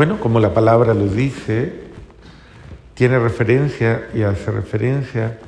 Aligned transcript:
Bueno, 0.00 0.18
como 0.18 0.40
la 0.40 0.54
palabra 0.54 0.94
lo 0.94 1.08
dice, 1.08 1.74
tiene 2.94 3.18
referencia 3.18 4.08
y 4.14 4.22
hace 4.22 4.50
referencia 4.50 5.38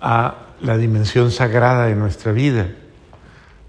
a 0.00 0.36
la 0.60 0.78
dimensión 0.78 1.32
sagrada 1.32 1.86
de 1.86 1.96
nuestra 1.96 2.30
vida. 2.30 2.68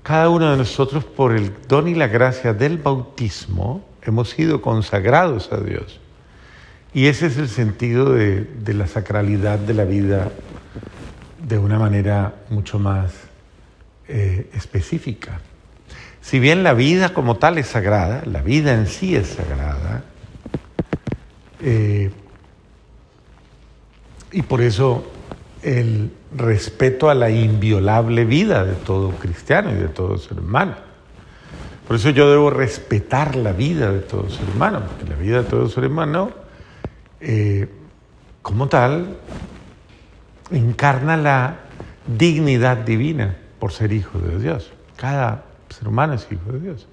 Cada 0.04 0.30
uno 0.30 0.52
de 0.52 0.58
nosotros, 0.58 1.06
por 1.06 1.36
el 1.36 1.54
don 1.68 1.88
y 1.88 1.96
la 1.96 2.06
gracia 2.06 2.54
del 2.54 2.78
bautismo, 2.78 3.84
hemos 4.04 4.30
sido 4.30 4.62
consagrados 4.62 5.52
a 5.52 5.58
Dios. 5.58 6.00
Y 6.94 7.08
ese 7.08 7.26
es 7.26 7.38
el 7.38 7.50
sentido 7.50 8.14
de, 8.14 8.46
la 8.68 8.86
sacralidad 8.86 9.58
de 9.58 9.74
la 9.74 9.86
vida 9.86 10.30
de 11.44 11.58
una 11.58 11.80
manera 11.80 12.36
mucho 12.52 12.78
más 12.78 13.12
eh, 14.08 14.52
específica. 14.54 15.40
Si 16.22 16.40
bien 16.40 16.64
la 16.64 16.74
vida 16.74 17.14
como 17.14 17.38
tal 17.38 17.58
es 17.58 17.68
sagrada, 17.68 18.24
la 18.26 18.42
vida 18.42 18.74
en 18.74 18.88
sí 18.88 19.16
es 19.16 19.28
sagrada, 19.28 20.04
eh, 21.62 22.12
y 24.32 24.42
por 24.44 24.62
eso 24.62 25.06
el 25.64 26.12
respeto 26.36 27.10
a 27.10 27.16
la 27.16 27.30
inviolable 27.30 28.26
vida 28.26 28.64
de 28.64 28.74
todo 28.74 29.12
cristiano 29.12 29.72
y 29.72 29.76
de 29.76 29.88
todo 29.88 30.18
ser 30.18 30.40
humano. 30.40 30.76
Por 31.88 31.96
eso 31.96 32.12
yo 32.12 32.30
debo 32.30 32.52
respetar 32.52 33.36
la 33.36 33.52
vida 33.52 33.92
de 33.92 34.00
todo 34.00 34.30
ser 34.30 34.48
humano, 34.56 34.84
porque 34.86 35.12
la 35.12 35.16
vida 35.16 35.42
de 35.42 35.50
todo 35.50 35.68
ser 35.68 35.86
humano, 35.86 36.30
eh, 37.20 37.68
como 38.44 38.68
tal, 38.68 39.18
encarna 40.52 41.18
la 41.18 41.60
dignidad 42.06 42.78
divina 42.78 43.36
por 43.60 43.72
ser 43.72 43.92
hijo 43.92 44.20
de 44.20 44.38
Dios. 44.38 44.72
Cada 44.98 45.46
ser 45.80 45.88
humano 45.88 46.14
es 46.14 46.28
hijo 46.30 46.52
de 46.52 46.60
Dios. 46.60 46.88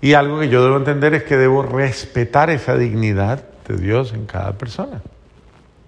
Y 0.00 0.14
algo 0.14 0.40
que 0.40 0.48
yo 0.48 0.62
debo 0.62 0.76
entender 0.76 1.14
es 1.14 1.22
que 1.22 1.36
debo 1.36 1.62
respetar 1.62 2.50
esa 2.50 2.76
dignidad 2.76 3.44
de 3.66 3.76
Dios 3.76 4.12
en 4.12 4.26
cada 4.26 4.52
persona, 4.52 5.00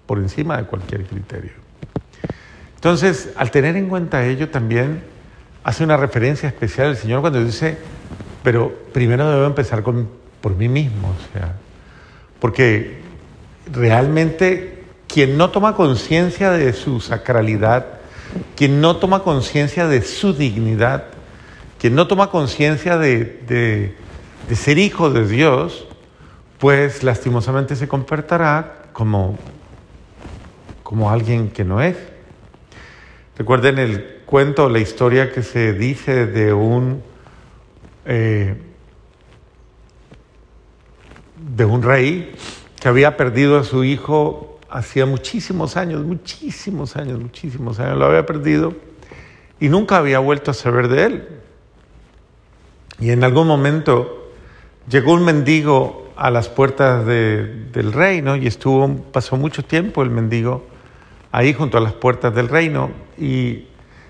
por 0.05 0.17
encima 0.17 0.57
de 0.57 0.63
cualquier 0.63 1.05
criterio. 1.05 1.51
Entonces, 2.75 3.31
al 3.35 3.51
tener 3.51 3.75
en 3.75 3.87
cuenta 3.89 4.25
ello, 4.25 4.49
también 4.49 5.03
hace 5.63 5.83
una 5.83 5.97
referencia 5.97 6.49
especial 6.49 6.89
el 6.89 6.97
Señor 6.97 7.21
cuando 7.21 7.43
dice, 7.43 7.77
pero 8.43 8.73
primero 8.91 9.29
debo 9.29 9.45
empezar 9.45 9.83
con, 9.83 10.09
por 10.41 10.55
mí 10.55 10.67
mismo, 10.67 11.09
o 11.09 11.33
sea, 11.33 11.55
porque 12.39 13.01
realmente 13.71 14.83
quien 15.07 15.37
no 15.37 15.51
toma 15.51 15.75
conciencia 15.75 16.51
de 16.51 16.73
su 16.73 16.99
sacralidad, 16.99 17.85
quien 18.55 18.81
no 18.81 18.97
toma 18.97 19.23
conciencia 19.23 19.87
de 19.87 20.01
su 20.01 20.33
dignidad, 20.33 21.05
quien 21.81 21.95
no 21.95 22.05
toma 22.05 22.29
conciencia 22.29 22.99
de, 22.99 23.95
ser 24.53 24.77
hijo 24.77 25.09
de 25.09 25.27
Dios, 25.27 25.87
pues 26.59 27.01
lastimosamente 27.01 27.75
se 27.75 27.87
comportará 27.87 28.83
como, 28.93 29.35
como 30.83 31.09
alguien 31.09 31.49
que 31.49 31.63
no 31.63 31.81
es. 31.81 31.97
Recuerden 33.35 33.79
el 33.79 34.21
cuento, 34.27 34.69
la 34.69 34.77
historia 34.77 35.31
que 35.31 35.41
se 35.41 35.73
dice 35.73 36.27
de 36.27 36.53
un, 36.53 37.01
eh, 38.05 38.61
de 41.35 41.65
un 41.65 41.81
rey 41.81 42.31
que 42.79 42.89
había 42.89 43.17
perdido 43.17 43.57
a 43.57 43.63
su 43.63 43.83
hijo 43.83 44.59
hacía 44.69 45.07
muchísimos 45.07 45.75
años, 45.77 46.05
muchísimos 46.05 46.95
años, 46.95 47.19
muchísimos 47.19 47.79
años, 47.79 47.97
lo 47.97 48.05
había 48.05 48.27
perdido 48.27 48.75
y 49.59 49.67
nunca 49.67 49.97
había 49.97 50.19
vuelto 50.19 50.51
a 50.51 50.53
saber 50.53 50.87
de 50.87 51.05
él. 51.05 51.41
Y 53.01 53.09
en 53.09 53.23
algún 53.23 53.47
momento 53.47 54.29
llegó 54.87 55.13
un 55.13 55.25
mendigo 55.25 56.11
a 56.15 56.29
las 56.29 56.49
puertas 56.49 57.03
del 57.05 57.91
reino 57.93 58.35
y 58.35 58.45
estuvo, 58.45 58.95
pasó 59.11 59.37
mucho 59.37 59.63
tiempo 59.63 60.03
el 60.03 60.11
mendigo 60.11 60.67
ahí 61.31 61.51
junto 61.51 61.79
a 61.79 61.81
las 61.81 61.93
puertas 61.93 62.33
del 62.35 62.47
reino 62.47 62.91
y 63.17 63.65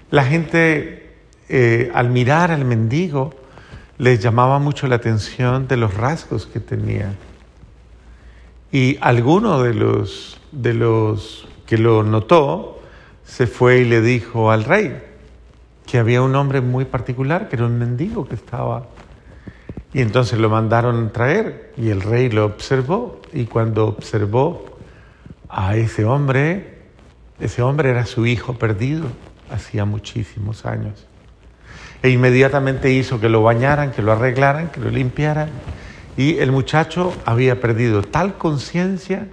la 0.10 0.26
gente 0.26 1.16
eh, 1.48 1.90
al 1.94 2.10
mirar 2.10 2.52
al 2.52 2.66
mendigo 2.66 3.34
les 3.98 4.22
llamaba 4.22 4.60
mucho 4.60 4.88
la 4.88 4.96
atención 4.98 5.70
de 5.70 5.78
los 5.78 5.94
rasgos 5.94 6.46
que 6.46 6.60
tenía. 6.60 7.16
Y 8.74 8.98
alguno 9.00 9.62
de 9.62 9.74
los, 9.74 10.38
de 10.52 10.74
los 10.74 11.48
que 11.66 11.78
lo 11.78 12.04
notó 12.04 12.82
se 13.24 13.48
fue 13.48 13.80
y 13.80 13.86
le 13.86 14.02
dijo 14.02 14.52
al 14.52 14.66
rey, 14.66 15.02
que 15.92 16.00
había 16.00 16.22
un 16.22 16.34
hombre 16.38 16.62
muy 16.62 16.86
particular, 16.86 17.50
que 17.50 17.58
era 17.58 17.66
un 17.66 17.78
mendigo 17.78 18.26
que 18.26 18.36
estaba. 18.36 18.88
Y 19.94 20.00
entonces 20.00 20.40
lo 20.40 20.50
mandaron 20.50 21.12
traer 21.12 21.74
y 21.76 21.90
el 21.90 22.00
rey 22.00 22.30
lo 22.30 22.46
observó 22.46 23.20
y 23.34 23.44
cuando 23.44 23.88
observó 23.88 24.78
a 25.50 25.76
ese 25.76 26.06
hombre, 26.06 26.78
ese 27.42 27.62
hombre 27.62 27.90
era 27.90 28.06
su 28.06 28.26
hijo 28.26 28.54
perdido 28.54 29.08
hacía 29.52 29.84
muchísimos 29.84 30.66
años. 30.66 31.06
E 32.04 32.10
inmediatamente 32.10 32.94
hizo 32.94 33.20
que 33.20 33.28
lo 33.28 33.44
bañaran, 33.44 33.92
que 33.92 34.02
lo 34.02 34.14
arreglaran, 34.14 34.70
que 34.70 34.80
lo 34.80 34.90
limpiaran. 34.90 35.50
Y 36.16 36.38
el 36.38 36.54
muchacho 36.54 37.14
había 37.26 37.60
perdido 37.60 38.02
tal 38.02 38.38
conciencia 38.38 39.28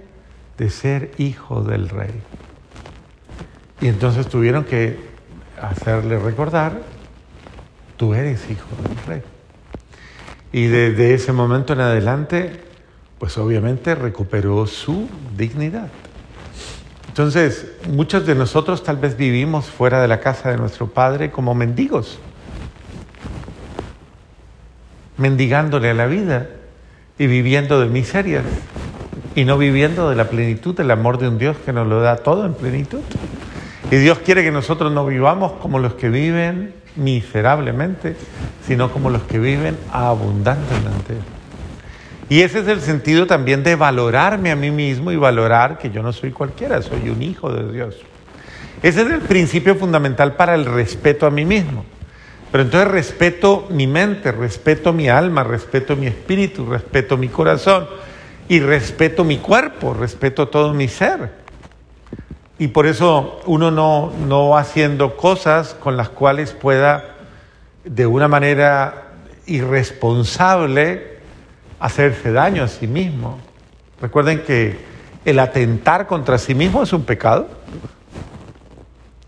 de 0.57 0.69
ser 0.69 1.11
hijo 1.19 1.63
del 1.63 1.87
rey. 1.87 2.11
Y 3.79 3.87
entonces 3.87 4.27
tuvieron 4.27 4.65
que 4.65 5.08
hacerle 5.61 6.19
recordar, 6.19 6.81
tú 7.97 8.13
eres 8.13 8.49
hijo 8.49 8.67
del 8.83 8.97
rey. 9.05 9.21
Y 10.51 10.67
desde 10.67 11.13
ese 11.13 11.31
momento 11.31 11.73
en 11.73 11.81
adelante, 11.81 12.63
pues 13.19 13.37
obviamente 13.37 13.93
recuperó 13.95 14.65
su 14.65 15.07
dignidad. 15.37 15.89
Entonces, 17.07 17.67
muchos 17.87 18.25
de 18.25 18.33
nosotros 18.33 18.83
tal 18.83 18.97
vez 18.97 19.17
vivimos 19.17 19.65
fuera 19.65 20.01
de 20.01 20.07
la 20.07 20.21
casa 20.21 20.49
de 20.51 20.57
nuestro 20.57 20.87
Padre 20.87 21.31
como 21.31 21.53
mendigos, 21.53 22.17
mendigándole 25.17 25.89
a 25.89 25.93
la 25.93 26.05
vida 26.05 26.47
y 27.17 27.27
viviendo 27.27 27.81
de 27.81 27.87
miserias 27.87 28.45
y 29.35 29.43
no 29.43 29.57
viviendo 29.57 30.09
de 30.09 30.15
la 30.15 30.29
plenitud 30.29 30.75
del 30.75 30.91
amor 30.91 31.17
de 31.17 31.27
un 31.27 31.37
Dios 31.37 31.57
que 31.57 31.73
nos 31.73 31.87
lo 31.87 31.99
da 31.99 32.15
todo 32.17 32.45
en 32.45 32.53
plenitud. 32.53 33.01
Y 33.91 33.95
Dios 33.95 34.19
quiere 34.19 34.43
que 34.43 34.51
nosotros 34.51 34.91
no 34.91 35.05
vivamos 35.05 35.53
como 35.53 35.79
los 35.79 35.95
que 35.95 36.09
viven 36.09 36.73
miserablemente, 36.95 38.15
sino 38.65 38.91
como 38.91 39.09
los 39.09 39.23
que 39.23 39.39
viven 39.39 39.77
abundantemente. 39.91 41.15
Y 42.29 42.41
ese 42.41 42.59
es 42.59 42.67
el 42.67 42.81
sentido 42.81 43.25
también 43.25 43.63
de 43.63 43.75
valorarme 43.75 44.51
a 44.51 44.55
mí 44.55 44.69
mismo 44.69 45.11
y 45.11 45.15
valorar 45.15 45.79
que 45.79 45.89
yo 45.89 46.03
no 46.03 46.13
soy 46.13 46.31
cualquiera, 46.31 46.81
soy 46.83 47.09
un 47.09 47.23
hijo 47.23 47.51
de 47.51 47.71
Dios. 47.71 47.95
Ese 48.83 49.01
es 49.01 49.09
el 49.09 49.21
principio 49.21 49.75
fundamental 49.75 50.35
para 50.35 50.53
el 50.53 50.65
respeto 50.65 51.25
a 51.25 51.31
mí 51.31 51.43
mismo. 51.43 51.83
Pero 52.51 52.63
entonces 52.63 52.89
respeto 52.89 53.67
mi 53.71 53.87
mente, 53.87 54.31
respeto 54.31 54.93
mi 54.93 55.09
alma, 55.09 55.43
respeto 55.43 55.95
mi 55.95 56.05
espíritu, 56.05 56.67
respeto 56.67 57.17
mi 57.17 57.29
corazón 57.29 57.87
y 58.47 58.59
respeto 58.59 59.23
mi 59.23 59.37
cuerpo, 59.37 59.95
respeto 59.95 60.47
todo 60.47 60.73
mi 60.73 60.87
ser. 60.87 61.38
Y 62.59 62.67
por 62.67 62.85
eso 62.85 63.39
uno 63.45 63.71
no, 63.71 64.11
no 64.27 64.57
haciendo 64.57 65.15
cosas 65.15 65.75
con 65.75 65.95
las 65.95 66.09
cuales 66.09 66.51
pueda 66.51 67.15
de 67.85 68.05
una 68.05 68.27
manera 68.27 69.13
irresponsable 69.45 71.19
hacerse 71.79 72.33
daño 72.33 72.63
a 72.63 72.67
sí 72.67 72.85
mismo. 72.85 73.39
Recuerden 74.01 74.43
que 74.43 74.77
el 75.23 75.39
atentar 75.39 76.05
contra 76.05 76.37
sí 76.37 76.53
mismo 76.53 76.83
es 76.83 76.91
un 76.91 77.03
pecado. 77.03 77.47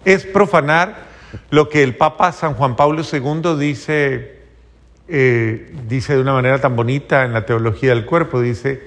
Es 0.03 0.25
profanar 0.25 0.95
lo 1.49 1.69
que 1.69 1.83
el 1.83 1.95
Papa 1.95 2.33
San 2.33 2.55
Juan 2.55 2.75
Pablo 2.75 3.01
II 3.01 3.57
dice, 3.57 4.41
eh, 5.07 5.73
dice 5.87 6.15
de 6.15 6.21
una 6.21 6.33
manera 6.33 6.59
tan 6.59 6.75
bonita 6.75 7.23
en 7.23 7.31
la 7.31 7.45
teología 7.45 7.91
del 7.91 8.05
cuerpo, 8.05 8.41
dice 8.41 8.81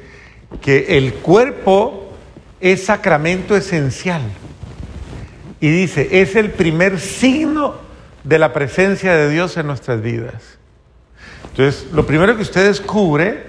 que 0.60 0.98
el 0.98 1.14
cuerpo 1.14 2.13
es 2.64 2.87
sacramento 2.87 3.55
esencial. 3.55 4.22
Y 5.61 5.69
dice, 5.69 6.08
es 6.22 6.34
el 6.34 6.50
primer 6.50 6.99
signo 6.99 7.75
de 8.25 8.38
la 8.38 8.55
presencia 8.55 9.14
de 9.14 9.28
Dios 9.28 9.58
en 9.58 9.66
nuestras 9.66 10.00
vidas. 10.00 10.56
Entonces, 11.50 11.93
lo 11.93 12.06
primero 12.06 12.34
que 12.37 12.40
usted 12.40 12.66
descubre 12.66 13.44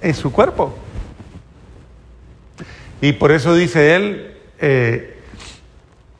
es 0.00 0.16
su 0.16 0.32
cuerpo. 0.32 0.76
Y 3.00 3.12
por 3.12 3.30
eso 3.30 3.54
dice 3.54 3.94
él, 3.94 4.34
eh, 4.58 5.16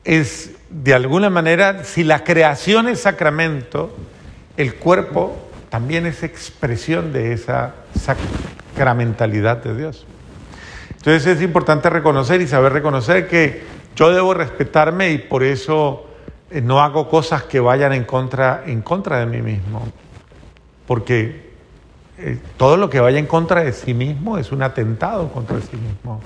es 0.05 0.51
de 0.69 0.93
alguna 0.93 1.29
manera, 1.29 1.83
si 1.83 2.05
la 2.05 2.23
creación 2.23 2.87
es 2.87 3.01
sacramento, 3.01 3.93
el 4.55 4.75
cuerpo 4.75 5.45
también 5.69 6.05
es 6.05 6.23
expresión 6.23 7.11
de 7.11 7.33
esa 7.33 7.75
sacramentalidad 7.99 9.57
de 9.57 9.75
Dios. 9.75 10.05
Entonces 11.01 11.37
es 11.37 11.41
importante 11.41 11.89
reconocer 11.89 12.41
y 12.41 12.47
saber 12.47 12.73
reconocer 12.73 13.27
que 13.27 13.63
yo 13.95 14.11
debo 14.11 14.35
respetarme 14.35 15.09
y 15.09 15.17
por 15.17 15.41
eso 15.41 16.05
eh, 16.51 16.61
no 16.61 16.79
hago 16.79 17.09
cosas 17.09 17.41
que 17.41 17.59
vayan 17.59 17.91
en 17.93 18.03
contra, 18.03 18.61
en 18.67 18.83
contra 18.83 19.17
de 19.17 19.25
mí 19.25 19.41
mismo. 19.41 19.81
Porque 20.85 21.53
eh, 22.19 22.37
todo 22.55 22.77
lo 22.77 22.87
que 22.87 22.99
vaya 22.99 23.17
en 23.17 23.25
contra 23.25 23.63
de 23.63 23.73
sí 23.73 23.95
mismo 23.95 24.37
es 24.37 24.51
un 24.51 24.61
atentado 24.61 25.29
contra 25.29 25.59
sí 25.59 25.75
mismo, 25.75 26.21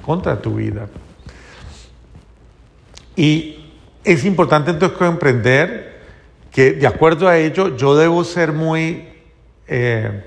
contra 0.00 0.40
tu 0.40 0.54
vida. 0.54 0.86
Y 3.16 3.66
es 4.02 4.24
importante 4.24 4.70
entonces 4.70 4.96
comprender 4.96 6.00
que 6.50 6.72
de 6.72 6.86
acuerdo 6.86 7.28
a 7.28 7.36
ello 7.36 7.76
yo 7.76 7.94
debo 7.94 8.24
ser 8.24 8.52
muy 8.52 9.10
eh, 9.68 10.24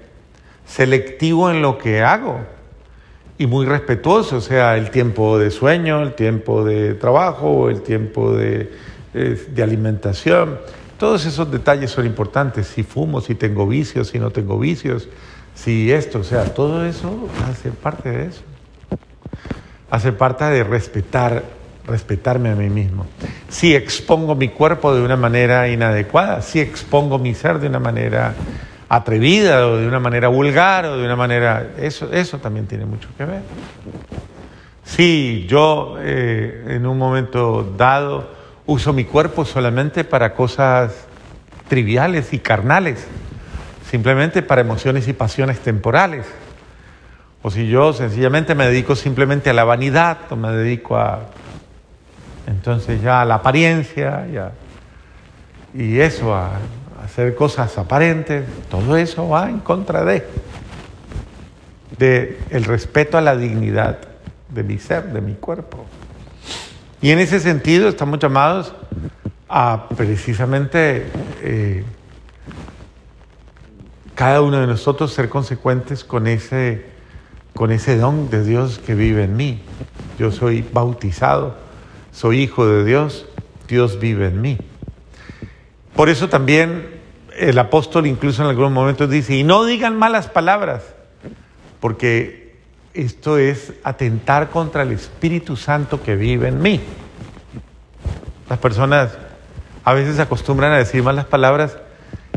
selectivo 0.68 1.50
en 1.50 1.64
lo 1.64 1.80
que 1.80 2.04
hago 2.04 2.59
y 3.40 3.48
muy 3.48 3.66
respetuoso, 3.66 4.36
o 4.36 4.42
sea, 4.42 4.76
el 4.76 4.92
tiempo 4.92 5.40
de 5.40 5.50
sueño, 5.50 6.04
el 6.04 6.14
tiempo 6.14 6.66
de 6.66 6.94
trabajo, 6.94 7.70
el 7.70 7.82
tiempo 7.82 8.34
de, 8.34 8.70
eh, 9.14 9.48
de 9.50 9.64
alimentación. 9.64 10.60
Todos 10.98 11.26
esos 11.26 11.50
detalles 11.50 11.90
son 11.90 12.06
importantes, 12.06 12.68
si 12.68 12.84
fumo, 12.84 13.22
si 13.22 13.36
tengo 13.36 13.66
vicios, 13.66 14.10
si 14.10 14.20
no 14.20 14.30
tengo 14.32 14.60
vicios, 14.60 15.08
si 15.56 15.90
esto, 15.90 16.20
o 16.20 16.24
sea, 16.26 16.54
todo 16.54 16.86
eso 16.86 17.30
hace 17.50 17.72
parte 17.72 18.10
de 18.10 18.26
eso. 18.26 18.42
Hace 19.90 20.12
parte 20.12 20.44
de 20.44 20.66
respetar, 20.66 21.46
respetarme 21.88 22.50
a 22.50 22.56
mí 22.56 22.70
mismo. 22.70 23.06
Si 23.48 23.74
expongo 23.74 24.36
mi 24.36 24.50
cuerpo 24.50 24.94
de 24.94 25.02
una 25.02 25.16
manera 25.16 25.70
inadecuada, 25.70 26.42
si 26.42 26.60
expongo 26.60 27.18
mi 27.18 27.34
ser 27.34 27.60
de 27.60 27.68
una 27.68 27.80
manera 27.80 28.36
atrevida 28.90 29.68
o 29.68 29.78
de 29.78 29.88
una 29.88 30.00
manera 30.00 30.28
vulgar 30.28 30.86
o 30.86 30.98
de 30.98 31.06
una 31.06 31.16
manera... 31.16 31.74
Eso, 31.78 32.12
eso 32.12 32.40
también 32.40 32.66
tiene 32.66 32.86
mucho 32.86 33.08
que 33.18 33.26
ver. 33.26 33.42
Si 34.84 35.46
yo 35.48 35.98
eh, 36.00 36.66
en 36.70 36.88
un 36.88 36.98
momento 36.98 37.74
dado 37.78 38.32
uso 38.66 38.92
mi 38.92 39.06
cuerpo 39.06 39.46
solamente 39.46 40.04
para 40.04 40.34
cosas 40.34 41.08
triviales 41.68 42.34
y 42.34 42.40
carnales, 42.40 43.08
simplemente 43.90 44.42
para 44.42 44.62
emociones 44.62 45.08
y 45.08 45.14
pasiones 45.14 45.60
temporales. 45.60 46.26
O 47.42 47.52
si 47.52 47.68
yo 47.68 47.94
sencillamente 47.94 48.54
me 48.56 48.66
dedico 48.66 48.96
simplemente 48.96 49.50
a 49.50 49.54
la 49.54 49.64
vanidad 49.64 50.18
o 50.30 50.36
me 50.36 50.52
dedico 50.52 50.98
a 50.98 51.22
entonces 52.48 53.02
ya 53.02 53.22
a 53.22 53.26
la 53.26 53.36
apariencia 53.36 54.26
y 55.74 56.00
eso, 56.00 56.36
a, 56.36 56.52
hacer 57.10 57.34
cosas 57.34 57.76
aparentes, 57.80 58.46
todo 58.70 58.96
eso 58.96 59.28
va 59.28 59.50
en 59.50 59.60
contra 59.62 60.06
de, 60.06 60.24
de 61.98 62.40
el 62.52 62.64
respeto 62.66 63.18
a 63.18 63.22
la 63.22 63.36
dignidad 63.36 63.98
de 64.48 64.64
mi 64.64 64.78
ser, 64.78 65.06
de 65.12 65.20
mi 65.20 65.34
cuerpo. 65.34 65.86
Y 67.02 67.10
en 67.10 67.18
ese 67.18 67.40
sentido 67.40 67.90
estamos 67.90 68.20
llamados 68.20 68.76
a 69.48 69.88
precisamente 69.98 71.08
eh, 71.42 71.84
cada 74.14 74.42
uno 74.42 74.60
de 74.60 74.68
nosotros 74.68 75.12
ser 75.12 75.30
consecuentes 75.30 76.04
con 76.04 76.28
ese, 76.28 76.86
con 77.56 77.72
ese 77.72 77.98
don 77.98 78.30
de 78.30 78.44
Dios 78.44 78.78
que 78.78 78.94
vive 78.94 79.24
en 79.24 79.36
mí. 79.36 79.64
Yo 80.20 80.32
soy 80.32 80.64
bautizado, 80.72 81.56
soy 82.12 82.42
hijo 82.42 82.68
de 82.68 82.86
Dios, 82.86 83.26
Dios 83.68 84.00
vive 84.00 84.28
en 84.28 84.42
mí. 84.42 84.58
Por 85.96 86.10
eso 86.10 86.30
también 86.30 86.99
el 87.40 87.58
apóstol 87.58 88.06
incluso 88.06 88.44
en 88.44 88.50
algunos 88.50 88.72
momentos 88.72 89.10
dice, 89.10 89.36
y 89.36 89.44
no 89.44 89.66
digan 89.66 89.98
malas 89.98 90.28
palabras, 90.28 90.84
porque 91.80 92.58
esto 92.94 93.38
es 93.38 93.74
atentar 93.84 94.50
contra 94.50 94.84
el 94.84 94.92
Espíritu 94.92 95.56
Santo 95.56 96.04
que 96.04 96.16
vive 96.16 96.50
en 96.50 96.62
mí. 96.62 96.82
Las 98.50 98.60
personas 98.60 99.18
a 99.86 99.94
veces 99.94 100.18
se 100.18 100.22
acostumbran 100.22 100.74
a 100.74 100.78
decir 100.78 101.02
malas 101.02 101.26
palabras 101.26 101.78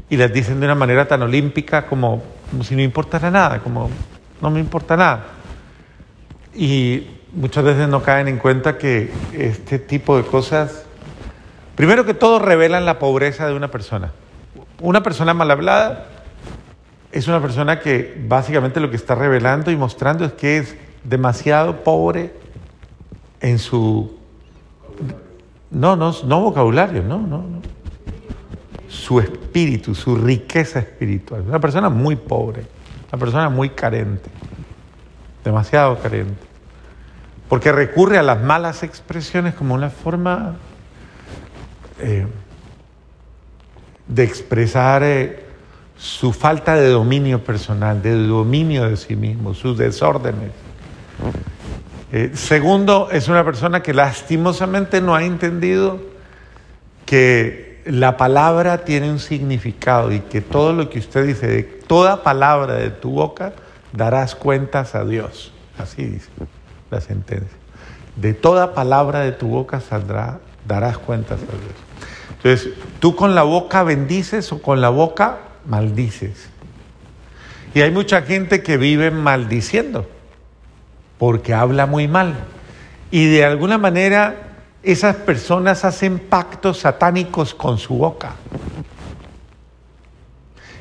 y 0.08 0.16
las 0.16 0.32
dicen 0.32 0.60
de 0.60 0.66
una 0.66 0.75
manera 0.75 1.08
tan 1.08 1.22
olímpica 1.22 1.87
como, 1.87 2.22
si 2.62 2.76
no 2.76 2.82
importara 2.82 3.31
nada, 3.31 3.58
como 3.58 3.90
no 4.40 4.50
me 4.50 4.60
importa 4.60 4.96
nada. 4.96 5.25
Y 6.54 7.08
muchas 7.32 7.64
veces 7.64 7.88
no 7.88 8.02
caen 8.02 8.28
en 8.28 8.38
cuenta 8.38 8.78
que 8.78 9.10
este 9.32 9.78
tipo 9.78 10.16
de 10.16 10.25
cosas, 10.25 10.84
primero 11.75 12.04
que 12.04 12.14
todo, 12.14 12.38
revelan 12.38 12.84
la 12.84 12.99
pobreza 12.99 13.46
de 13.46 13.54
una 13.54 13.70
persona. 13.70 14.12
Una 14.82 15.00
persona 15.00 15.32
mal 15.32 15.49
hablada 15.49 16.06
es 17.12 17.29
una 17.29 17.40
persona 17.40 17.79
que 17.79 18.20
básicamente 18.26 18.81
lo 18.81 18.90
que 18.90 18.96
está 18.96 19.14
revelando 19.14 19.70
y 19.70 19.76
mostrando 19.76 20.25
es 20.25 20.32
que 20.32 20.58
es 20.58 20.76
demasiado 21.05 21.84
pobre 21.84 22.34
en 23.40 23.61
su... 23.61 24.19
No, 25.70 25.94
no, 25.94 26.12
no 26.25 26.40
vocabulario, 26.40 27.05
no, 27.05 27.19
no, 27.19 27.38
no. 27.38 27.62
Su 28.88 29.20
espíritu, 29.20 29.94
su 29.94 30.17
riqueza 30.17 30.81
espiritual. 30.81 31.43
Una 31.46 31.61
persona 31.61 31.88
muy 31.88 32.17
pobre, 32.17 32.67
una 33.12 33.20
persona 33.20 33.49
muy 33.50 33.70
carente, 33.70 34.28
demasiado 35.44 35.96
carente. 36.00 36.43
Porque 37.49 37.70
recurre 37.70 38.19
a 38.19 38.23
las 38.25 38.43
malas 38.43 38.82
expresiones 38.82 39.55
como 39.55 39.75
una 39.75 39.90
forma 39.90 40.56
eh, 42.00 42.26
de 44.14 44.25
expresar... 44.25 45.03
Eh, 45.03 45.43
su 46.03 46.32
falta 46.32 46.75
de 46.75 46.88
dominio 46.88 47.44
personal, 47.44 48.03
de 48.03 48.26
dominio 48.26 48.88
de 48.88 48.97
sí 48.97 49.14
mismo, 49.14 49.55
sus 49.55 49.79
desórdenes. 49.79 50.50
Eh, 52.11 52.32
segundo, 52.35 53.09
es 53.12 53.29
una 53.29 53.44
persona 53.44 53.85
que 53.85 53.94
lastimosamente 53.94 55.00
no 55.00 55.14
ha 55.14 55.23
entendido 55.23 56.00
que 57.06 57.81
la 57.87 58.17
palabra 58.17 58.85
tiene 58.85 59.12
un 59.12 59.20
significado 59.20 60.11
y 60.11 60.19
que 60.20 60.41
todo 60.41 60.73
lo 60.73 60.91
que 60.91 60.99
usted 60.99 61.25
dice, 61.25 61.47
de 61.47 61.62
toda 61.62 62.25
palabra 62.25 62.75
de 62.75 62.91
tu 62.91 63.12
boca, 63.12 63.53
darás 63.93 64.35
cuentas 64.35 64.97
a 64.97 65.05
Dios. 65.05 65.53
Así 65.79 66.05
dice 66.05 66.31
la 66.91 67.00
sentencia. 67.00 67.59
De 68.17 68.35
toda 68.35 68.75
palabra 68.75 69.20
de 69.20 69.31
tu 69.31 69.47
boca 69.47 69.81
saldrá, 69.81 70.41
darás 70.67 70.99
cuentas 70.99 71.38
a 71.41 71.47
Dios. 71.47 71.92
Entonces, 72.37 72.73
tú 72.99 73.14
con 73.14 73.34
la 73.34 73.43
boca 73.43 73.82
bendices 73.82 74.52
o 74.52 74.61
con 74.61 74.81
la 74.81 74.88
boca 74.88 75.38
maldices. 75.67 76.49
Y 77.75 77.81
hay 77.81 77.90
mucha 77.90 78.23
gente 78.23 78.62
que 78.62 78.76
vive 78.76 79.11
maldiciendo 79.11 80.06
porque 81.19 81.55
habla 81.55 81.87
muy 81.87 82.08
mal. 82.08 82.34
Y 83.11 83.26
de 83.26 83.44
alguna 83.44 83.79
manera 83.79 84.52
esas 84.82 85.17
personas 85.17 85.84
hacen 85.84 86.19
pactos 86.19 86.79
satánicos 86.79 87.55
con 87.55 87.79
su 87.79 87.94
boca. 87.94 88.35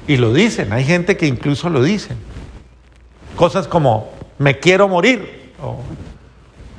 Y 0.07 0.17
lo 0.17 0.33
dicen, 0.33 0.73
hay 0.73 0.83
gente 0.83 1.15
que 1.15 1.27
incluso 1.27 1.69
lo 1.69 1.83
dicen. 1.83 2.17
Cosas 3.35 3.67
como, 3.67 4.11
me 4.39 4.59
quiero 4.59 4.87
morir. 4.87 5.53
O, 5.61 5.79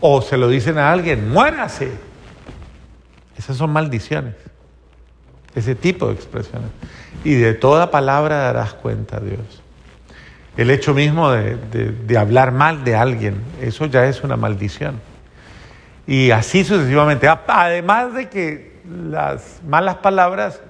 o 0.01 0.21
se 0.23 0.37
lo 0.37 0.49
dicen 0.49 0.79
a 0.79 0.93
alguien, 0.93 1.31
muérase. 1.31 1.93
Esas 3.39 3.57
son 3.57 3.71
maldiciones. 3.71 4.35
Ese 5.55 5.75
tipo 5.75 6.09
de 6.09 6.15
expresiones 6.15 6.71
y 7.25 7.35
de 7.35 7.55
toda 7.55 7.91
palabra 7.91 8.39
darás 8.39 8.75
cuenta, 8.75 9.21
Dios. 9.21 9.63
El 10.57 10.71
hecho 10.71 10.93
mismo 10.93 11.31
de, 11.31 12.19
hablar 12.19 12.53
mal 12.53 12.85
de 12.85 12.95
alguien, 12.95 13.37
eso 13.61 13.87
ya 13.87 14.07
es 14.07 14.23
una 14.23 14.37
maldición. 14.37 15.01
Y 16.07 16.31
así 16.31 16.65
sucesivamente. 16.65 17.29
Además 17.47 18.15
de 18.15 18.29
que 18.29 18.81
las 19.09 19.61
malas 19.67 19.97
palabras 19.97 20.61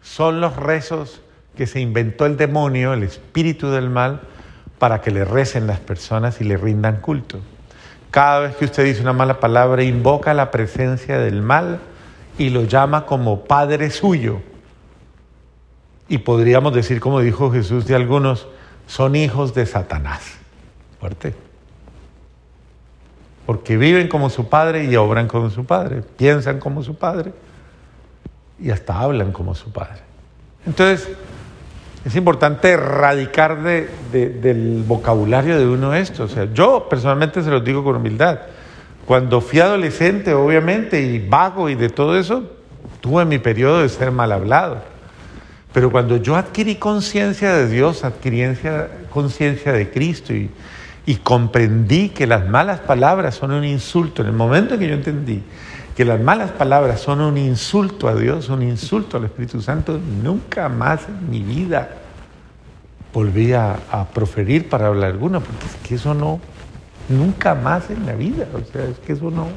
son 0.00 0.40
los 0.40 0.56
rezos 0.56 1.22
que 1.56 1.66
se 1.66 1.80
inventó 1.80 2.26
el 2.26 2.36
demonio, 2.36 2.92
el 2.92 3.02
espíritu 3.02 3.70
del 3.70 3.90
mal, 3.90 4.20
para 4.78 5.00
que 5.00 5.10
le 5.10 5.24
recen 5.24 5.66
las 5.66 5.80
personas 5.80 6.40
y 6.40 6.44
le 6.44 6.56
rindan 6.56 7.00
culto. 7.00 7.40
Cada 8.10 8.40
vez 8.40 8.56
que 8.56 8.64
usted 8.64 8.84
dice 8.84 9.02
una 9.02 9.12
mala 9.12 9.40
palabra, 9.40 9.82
invoca 9.82 10.34
la 10.34 10.50
presencia 10.50 11.18
del 11.18 11.42
mal 11.42 11.80
y 12.40 12.48
lo 12.48 12.64
llama 12.64 13.04
como 13.04 13.44
Padre 13.44 13.90
suyo 13.90 14.40
y 16.08 16.16
podríamos 16.16 16.74
decir, 16.74 16.98
como 16.98 17.20
dijo 17.20 17.52
Jesús 17.52 17.86
de 17.86 17.94
algunos, 17.94 18.48
son 18.86 19.14
hijos 19.14 19.52
de 19.52 19.66
Satanás. 19.66 20.38
Fuerte. 20.98 21.34
Porque 23.44 23.76
viven 23.76 24.08
como 24.08 24.30
su 24.30 24.48
padre 24.48 24.84
y 24.86 24.96
obran 24.96 25.28
como 25.28 25.50
su 25.50 25.66
padre, 25.66 26.02
piensan 26.16 26.60
como 26.60 26.82
su 26.82 26.94
padre 26.94 27.34
y 28.58 28.70
hasta 28.70 28.98
hablan 28.98 29.32
como 29.32 29.54
su 29.54 29.70
padre. 29.70 30.00
Entonces, 30.64 31.10
es 32.06 32.16
importante 32.16 32.70
erradicar 32.70 33.60
del 33.62 34.82
vocabulario 34.88 35.58
de 35.58 35.66
uno 35.66 35.94
esto. 35.94 36.24
O 36.24 36.28
sea, 36.28 36.48
yo 36.54 36.88
personalmente 36.88 37.42
se 37.42 37.50
lo 37.50 37.60
digo 37.60 37.84
con 37.84 37.96
humildad. 37.96 38.40
Cuando 39.06 39.40
fui 39.40 39.60
adolescente, 39.60 40.34
obviamente, 40.34 41.00
y 41.02 41.18
vago 41.18 41.68
y 41.68 41.74
de 41.74 41.88
todo 41.88 42.18
eso, 42.18 42.44
tuve 43.00 43.24
mi 43.24 43.38
periodo 43.38 43.82
de 43.82 43.88
ser 43.88 44.12
mal 44.12 44.32
hablado. 44.32 44.82
Pero 45.72 45.90
cuando 45.90 46.16
yo 46.16 46.36
adquirí 46.36 46.76
conciencia 46.76 47.54
de 47.54 47.68
Dios, 47.68 48.04
adquirí 48.04 48.42
conciencia 49.10 49.72
de 49.72 49.90
Cristo 49.90 50.32
y, 50.34 50.50
comprendí 51.24 52.10
que 52.10 52.24
las 52.24 52.48
malas 52.48 52.78
palabras 52.78 53.34
son 53.34 53.50
un 53.50 53.64
insulto, 53.64 54.22
en 54.22 54.28
el 54.28 54.34
momento 54.34 54.74
en 54.74 54.80
que 54.80 54.86
yo 54.86 54.94
entendí 54.94 55.42
que 56.00 56.04
las 56.06 56.20
malas 56.20 56.50
palabras 56.52 57.00
son 57.00 57.20
un 57.20 57.36
insulto 57.36 58.08
a 58.08 58.14
Dios, 58.14 58.48
un 58.48 58.62
insulto 58.62 59.16
al 59.16 59.24
Espíritu 59.24 59.60
Santo, 59.60 60.00
nunca 60.22 60.68
más 60.70 61.00
en 61.08 61.28
mi 61.28 61.40
vida 61.40 61.90
volví 63.12 63.52
a, 63.52 63.76
proferir 64.14 64.68
para 64.68 64.86
hablar 64.86 65.10
alguna, 65.10 65.40
porque 65.40 65.66
es 65.66 65.76
que 65.86 65.96
eso 65.96 66.14
no, 66.14 66.40
nunca 67.10 67.54
más 67.54 67.90
en 67.90 68.06
la 68.06 68.14
vida, 68.14 68.46
o 68.54 68.72
sea, 68.72 68.84
es 68.84 68.98
que 68.98 69.12
eso 69.12 69.30
no 69.30 69.48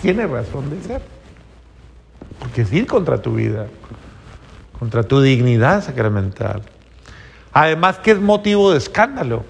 tiene 0.00 0.26
razón 0.26 0.70
de 0.70 0.80
ser. 0.82 1.02
Porque 2.38 2.62
es 2.62 2.72
ir 2.72 2.86
contra 2.86 3.20
tu 3.20 3.34
vida, 3.34 3.66
contra 4.78 5.02
tu 5.02 5.20
dignidad 5.20 5.84
sacramental. 5.84 6.62
Además 7.52 7.98
que 7.98 8.12
es 8.12 8.20
motivo 8.20 8.70
de 8.70 8.78
escándalo. 8.78 9.44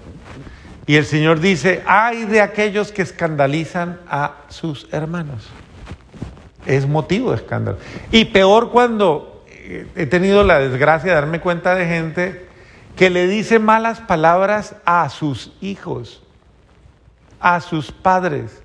Y 0.87 0.95
el 0.95 1.05
Señor 1.05 1.39
dice, 1.39 1.83
ay 1.85 2.25
de 2.25 2.41
aquellos 2.41 2.91
que 2.91 3.01
escandalizan 3.01 3.99
a 4.09 4.37
sus 4.49 4.87
hermanos. 4.91 5.47
Es 6.65 6.87
motivo 6.87 7.31
de 7.31 7.37
escándalo. 7.37 7.77
Y 8.11 8.25
peor 8.25 8.71
cuando 8.71 9.43
eh, 9.47 9.87
he 9.95 10.05
tenido 10.05 10.43
la 10.43 10.59
desgracia 10.59 11.09
de 11.09 11.15
darme 11.15 11.39
cuenta 11.39 11.75
de 11.75 11.85
gente 11.85 12.45
que 12.95 13.09
le 13.09 13.27
dice 13.27 13.59
malas 13.59 13.99
palabras 13.99 14.75
a 14.85 15.07
sus 15.09 15.53
hijos, 15.61 16.21
a 17.41 17.59
sus 17.59 17.91
padres, 17.91 18.61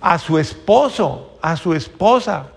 a 0.00 0.18
su 0.18 0.38
esposo, 0.38 1.38
a 1.40 1.56
su 1.56 1.74
esposa. 1.74 2.48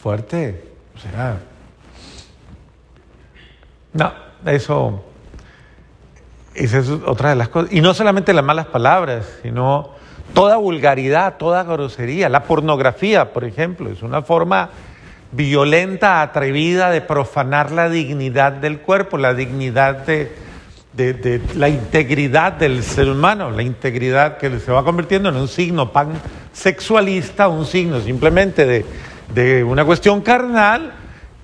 Fuerte. 0.00 0.72
O 0.96 0.98
sea, 0.98 1.38
no, 3.92 4.12
eso, 4.46 5.04
esa 6.54 6.78
es 6.78 6.88
otra 6.88 7.30
de 7.30 7.36
las 7.36 7.48
cosas. 7.48 7.72
Y 7.72 7.80
no 7.80 7.94
solamente 7.94 8.32
las 8.32 8.44
malas 8.44 8.66
palabras, 8.66 9.26
sino 9.42 9.90
toda 10.32 10.56
vulgaridad, 10.56 11.36
toda 11.36 11.62
grosería. 11.64 12.28
La 12.28 12.44
pornografía, 12.44 13.32
por 13.32 13.44
ejemplo, 13.44 13.90
es 13.90 14.02
una 14.02 14.22
forma 14.22 14.70
violenta, 15.32 16.22
atrevida 16.22 16.90
de 16.90 17.00
profanar 17.00 17.72
la 17.72 17.88
dignidad 17.88 18.52
del 18.52 18.80
cuerpo, 18.80 19.18
la 19.18 19.34
dignidad 19.34 20.06
de, 20.06 20.43
de, 20.96 21.40
la 21.56 21.68
integridad 21.68 22.52
del 22.52 22.82
ser 22.82 23.08
humano, 23.08 23.50
la 23.50 23.62
integridad 23.62 24.38
que 24.38 24.58
se 24.60 24.70
va 24.70 24.84
convirtiendo 24.84 25.28
en 25.28 25.36
un 25.36 25.48
signo 25.48 25.92
pansexualista, 25.92 27.48
un 27.48 27.66
signo 27.66 28.00
simplemente 28.00 28.64
de, 28.64 28.84
de 29.34 29.64
una 29.64 29.84
cuestión 29.84 30.20
carnal 30.20 30.94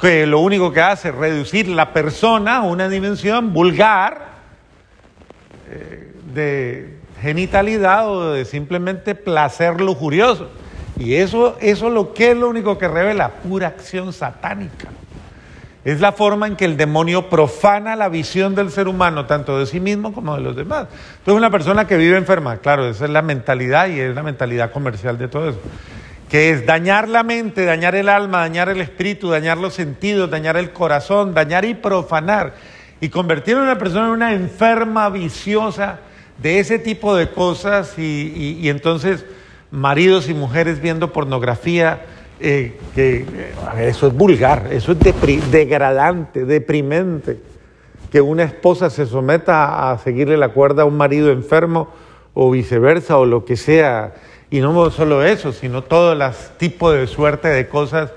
que 0.01 0.27
lo 0.27 0.41
único 0.41 0.73
que 0.73 0.81
hace 0.81 1.09
es 1.09 1.15
reducir 1.15 1.69
la 1.69 1.93
persona 1.93 2.59
a 2.59 2.63
una 2.63 2.89
dimensión 2.89 3.53
vulgar 3.53 4.29
eh, 5.69 6.13
de 6.33 6.97
genitalidad 7.21 8.09
o 8.09 8.33
de 8.33 8.45
simplemente 8.45 9.15
placer 9.15 9.81
lujurioso. 9.81 10.49
Y 10.99 11.15
eso, 11.15 11.57
eso 11.61 11.91
lo 11.91 12.15
que 12.15 12.33
es 12.33 12.37
lo 12.37 12.49
único 12.49 12.79
que 12.79 12.89
revela, 12.89 13.29
pura 13.29 13.69
acción 13.69 14.13
satánica. 14.13 14.89
Es 15.85 16.01
la 16.01 16.13
forma 16.13 16.47
en 16.47 16.57
que 16.57 16.67
el 16.67 16.77
demonio 16.77 17.31
profana 17.31 17.97
la 17.97 18.11
visión 18.11 18.55
del 18.55 18.71
ser 18.71 18.87
humano, 18.87 19.27
tanto 19.27 19.59
de 19.59 19.65
sí 19.65 19.81
mismo 19.81 20.13
como 20.13 20.37
de 20.37 20.43
los 20.43 20.55
demás. 20.55 20.89
Entonces, 21.19 21.39
una 21.39 21.51
persona 21.51 21.87
que 21.87 21.97
vive 21.97 22.19
enferma, 22.19 22.59
claro, 22.59 22.87
esa 22.87 23.07
es 23.07 23.11
la 23.11 23.23
mentalidad 23.23 23.89
y 23.89 23.99
es 23.99 24.15
la 24.15 24.23
mentalidad 24.23 24.73
comercial 24.73 25.17
de 25.17 25.29
todo 25.29 25.51
eso. 25.51 25.61
Que 26.29 26.51
es 26.51 26.67
dañar 26.67 27.09
la 27.09 27.23
mente, 27.23 27.65
dañar 27.65 27.95
el 27.95 28.11
alma, 28.11 28.41
dañar 28.41 28.69
el 28.69 28.81
espíritu, 28.83 29.31
dañar 29.31 29.57
los 29.57 29.73
sentidos, 29.73 30.31
dañar 30.31 30.59
el 30.59 30.71
corazón, 30.73 31.33
dañar 31.33 31.65
y 31.65 31.75
profanar, 31.75 32.55
y 33.01 33.09
convertir 33.09 33.57
a 33.57 33.63
una 33.63 33.79
persona 33.79 34.07
en 34.07 34.13
una 34.13 34.33
enferma, 34.35 35.09
viciosa 35.09 36.01
de 36.43 36.59
ese 36.59 36.79
tipo 36.79 37.17
de 37.17 37.31
cosas, 37.31 37.99
y, 37.99 38.69
entonces 38.69 39.25
maridos 39.71 40.29
y 40.29 40.35
mujeres 40.35 40.81
viendo 40.81 41.13
pornografía, 41.13 42.05
eh, 42.41 42.79
que 42.95 43.27
eso 43.81 44.07
es 44.07 44.15
vulgar, 44.15 44.69
eso 44.71 44.93
es 44.93 45.51
degradante, 45.51 46.45
deprimente, 46.45 47.39
que 48.11 48.21
una 48.21 48.45
esposa 48.45 48.91
se 48.91 49.07
someta 49.07 49.91
a 49.91 49.99
seguirle 49.99 50.37
la 50.37 50.49
cuerda 50.49 50.83
a 50.83 50.87
un 50.87 50.97
marido 50.97 51.31
enfermo 51.31 51.89
o 52.35 52.51
viceversa 52.51 53.19
o 53.19 53.27
lo 53.27 53.45
que 53.45 53.57
sea. 53.57 54.15
Y 54.51 54.61
no 54.61 54.91
solo 54.91 55.25
eso, 55.25 55.53
sino 55.53 55.83
todo 55.83 56.13
el 56.13 56.23
tipo 56.57 56.91
de 56.91 57.07
suerte 57.07 57.49
de 57.49 57.69
cosas 57.69 58.11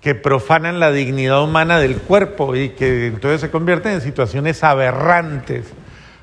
que 0.00 0.14
profanan 0.14 0.78
la 0.78 0.92
dignidad 0.92 1.42
humana 1.42 1.80
del 1.80 1.96
cuerpo 1.96 2.54
y 2.54 2.68
que 2.70 3.08
entonces 3.08 3.40
se 3.40 3.50
convierten 3.50 3.94
en 3.94 4.00
situaciones 4.00 4.62
aberrantes, 4.62 5.66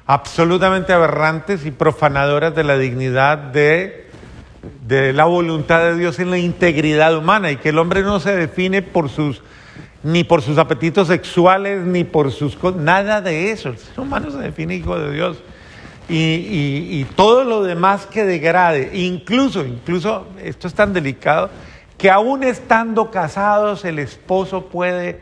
absolutamente 0.05 0.93
aberrantes 0.93 1.65
y 1.65 1.71
profanadoras 1.71 2.55
de 2.55 2.63
la 2.63 2.77
dignidad 2.77 3.37
de, 3.37 4.02
de 4.87 5.13
la 5.13 5.25
voluntad 5.25 5.81
de 5.81 5.97
Dios 5.97 6.19
en 6.19 6.31
la 6.31 6.37
integridad 6.37 7.17
humana 7.17 7.51
y 7.51 7.57
que 7.57 7.69
el 7.69 7.79
hombre 7.79 8.01
no 8.03 8.19
se 8.19 8.35
define 8.35 8.81
por 8.81 9.09
sus 9.09 9.41
ni 10.03 10.25
por 10.25 10.41
sus 10.41 10.57
apetitos 10.57 11.07
sexuales, 11.07 11.79
ni 11.81 12.03
por 12.03 12.31
sus 12.31 12.57
nada 12.75 13.21
de 13.21 13.51
eso. 13.51 13.69
El 13.69 13.77
ser 13.77 13.99
humano 14.01 14.31
se 14.31 14.37
define 14.37 14.75
hijo 14.75 14.99
de 14.99 15.13
Dios 15.13 15.37
y, 16.09 17.05
todo 17.15 17.43
lo 17.43 17.63
demás 17.63 18.05
que 18.05 18.23
degrade, 18.25 18.91
incluso, 18.93 19.65
incluso, 19.65 20.27
esto 20.43 20.67
es 20.67 20.73
tan 20.73 20.93
delicado, 20.93 21.49
que 21.97 22.09
aún 22.09 22.43
estando 22.43 23.09
casados 23.11 23.85
el 23.85 23.99
esposo 23.99 24.65
puede, 24.65 25.21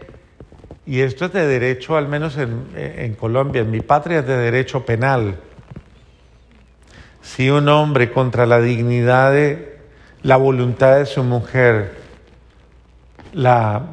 y 0.86 1.02
esto 1.02 1.26
es 1.26 1.34
de 1.34 1.46
derecho, 1.46 1.98
al 1.98 2.08
menos 2.08 2.38
en, 2.38 2.66
en 2.76 3.14
Colombia, 3.14 3.62
en 3.62 3.72
mi 3.72 3.82
patria 3.82 4.20
es 4.20 4.28
de 4.28 4.38
derecho 4.38 4.86
penal, 4.86 5.36
si 7.22 7.50
un 7.50 7.68
hombre 7.70 8.12
contra 8.12 8.46
la 8.46 8.60
dignidad 8.60 9.32
de 9.32 9.80
la 10.24 10.38
voluntad 10.38 10.98
de 10.98 11.06
su 11.06 11.24
mujer 11.24 12.00
la 13.34 13.84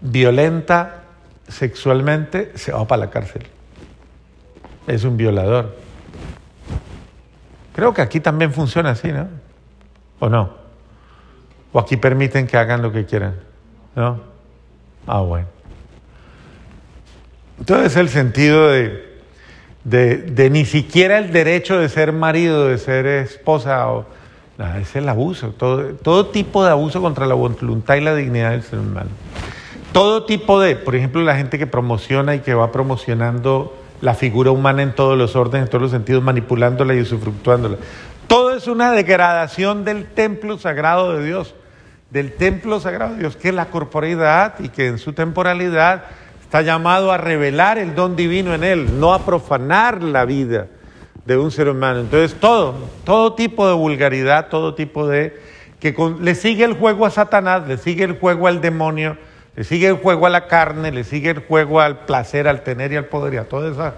violenta 0.00 1.02
sexualmente, 1.48 2.52
se 2.54 2.72
va 2.72 2.86
para 2.86 3.06
la 3.06 3.10
cárcel 3.10 3.46
es 4.88 5.04
un 5.04 5.16
violador. 5.16 5.76
Creo 7.74 7.94
que 7.94 8.02
aquí 8.02 8.18
también 8.20 8.52
funciona 8.52 8.90
así, 8.90 9.12
¿no? 9.12 9.28
¿O 10.18 10.28
no? 10.28 10.54
¿O 11.72 11.78
aquí 11.78 11.96
permiten 11.96 12.46
que 12.46 12.56
hagan 12.56 12.82
lo 12.82 12.90
que 12.90 13.04
quieran? 13.04 13.36
¿No? 13.94 14.20
Ah, 15.06 15.20
bueno. 15.20 15.46
Entonces 17.58 17.96
el 17.96 18.08
sentido 18.08 18.68
de, 18.68 19.07
de, 19.88 20.50
ni 20.50 20.64
siquiera 20.64 21.18
el 21.18 21.32
derecho 21.32 21.78
de 21.78 21.88
ser 21.88 22.12
marido, 22.12 22.68
de 22.68 22.78
ser 22.78 23.06
esposa, 23.06 23.90
o, 23.90 24.06
es 24.80 24.96
el 24.96 25.08
abuso, 25.08 25.50
todo, 25.50 25.94
todo 25.94 26.26
tipo 26.26 26.64
de 26.64 26.70
abuso 26.70 27.00
contra 27.00 27.26
la 27.26 27.34
voluntad 27.34 27.96
y 27.96 28.00
la 28.00 28.14
dignidad 28.14 28.50
del 28.50 28.62
ser 28.62 28.78
humano. 28.78 29.10
Todo 29.92 30.24
tipo 30.24 30.60
de, 30.60 30.76
por 30.76 30.94
ejemplo, 30.94 31.22
la 31.22 31.36
gente 31.36 31.58
que 31.58 31.66
promociona 31.66 32.34
y 32.34 32.40
que 32.40 32.54
va 32.54 32.70
promocionando 32.72 33.74
la 34.00 34.14
figura 34.14 34.50
humana 34.50 34.82
en 34.82 34.94
todos 34.94 35.16
los 35.16 35.34
órdenes, 35.34 35.66
en 35.66 35.70
todos 35.70 35.82
los 35.82 35.90
sentidos, 35.90 36.22
manipulándola 36.22 36.94
y 36.94 37.00
usufructuándola. 37.00 37.78
Todo 38.26 38.54
es 38.54 38.66
una 38.66 38.92
degradación 38.92 39.84
del 39.84 40.06
templo 40.06 40.58
sagrado 40.58 41.14
de 41.14 41.24
Dios, 41.24 41.54
del 42.10 42.32
templo 42.32 42.78
sagrado 42.80 43.14
de 43.14 43.20
Dios, 43.20 43.36
que 43.36 43.48
es 43.48 43.54
la 43.54 43.66
corporeidad 43.66 44.54
y 44.60 44.68
que 44.68 44.86
en 44.86 44.98
su 44.98 45.14
temporalidad 45.14 46.04
está 46.48 46.62
llamado 46.62 47.12
a 47.12 47.18
revelar 47.18 47.76
el 47.76 47.94
don 47.94 48.16
divino 48.16 48.54
en 48.54 48.64
él, 48.64 48.98
no 48.98 49.12
a 49.12 49.26
profanar 49.26 50.02
la 50.02 50.24
vida 50.24 50.68
de 51.26 51.36
un 51.36 51.50
ser 51.50 51.68
humano. 51.68 52.00
Entonces 52.00 52.40
todo, 52.40 52.74
todo 53.04 53.34
tipo 53.34 53.68
de 53.68 53.74
vulgaridad, 53.74 54.48
todo 54.48 54.74
tipo 54.74 55.06
de... 55.06 55.38
que 55.78 55.94
le 56.18 56.34
sigue 56.34 56.64
el 56.64 56.72
juego 56.72 57.04
a 57.04 57.10
Satanás, 57.10 57.68
le 57.68 57.76
sigue 57.76 58.04
el 58.04 58.18
juego 58.18 58.46
al 58.46 58.62
demonio, 58.62 59.18
le 59.56 59.64
sigue 59.64 59.88
el 59.88 59.96
juego 59.96 60.24
a 60.24 60.30
la 60.30 60.46
carne, 60.46 60.90
le 60.90 61.04
sigue 61.04 61.28
el 61.28 61.40
juego 61.40 61.82
al 61.82 62.06
placer, 62.06 62.48
al 62.48 62.62
tener 62.62 62.92
y 62.92 62.96
al 62.96 63.04
poder 63.04 63.34
y 63.34 63.36
a 63.36 63.44
todo 63.46 63.70
esa, 63.70 63.96